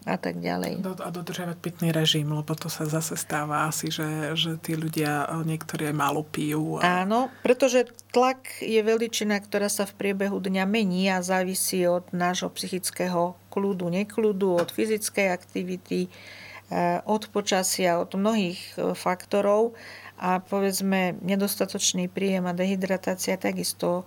[0.09, 0.81] a tak ďalej.
[0.81, 5.91] A dodržiavať pitný režim, lebo to sa zase stáva asi, že, že tí ľudia niektorí
[5.91, 6.81] aj málo pijú.
[6.81, 7.05] A...
[7.05, 12.49] Áno, pretože tlak je veličina, ktorá sa v priebehu dňa mení a závisí od nášho
[12.49, 16.09] psychického kľudu, nekľudu, od fyzickej aktivity,
[16.73, 19.77] eh, od počasia, od mnohých eh, faktorov
[20.19, 24.03] a povedzme nedostatočný príjem a dehydratácia takisto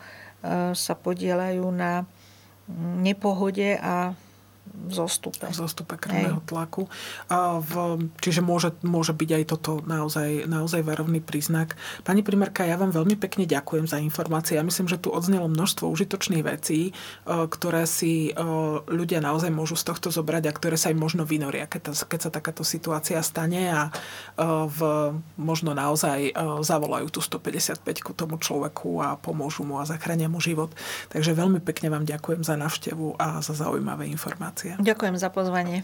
[0.75, 2.03] sa podielajú na
[2.79, 4.15] nepohode a
[4.89, 5.47] zostupe.
[5.53, 6.49] Zostupe krvného Hej.
[6.49, 6.89] tlaku.
[7.29, 11.77] A v, čiže môže, môže byť aj toto naozaj, naozaj varovný príznak.
[12.03, 14.57] Pani primerka, ja vám veľmi pekne ďakujem za informácie.
[14.57, 16.93] Ja myslím, že tu odznelo množstvo užitočných vecí, e,
[17.27, 18.33] ktoré si e,
[18.89, 22.31] ľudia naozaj môžu z tohto zobrať a ktoré sa im možno vynoria, keď, keď sa
[22.33, 23.93] takáto situácia stane a e,
[24.67, 24.79] v,
[25.37, 30.73] možno naozaj zavolajú tú 155 ku tomu človeku a pomôžu mu a zachránia mu život.
[31.13, 34.77] Takže veľmi pekne vám ďakujem za návštevu a za zaujímavé informácie relácie.
[34.77, 35.81] Ďakujem za pozvanie.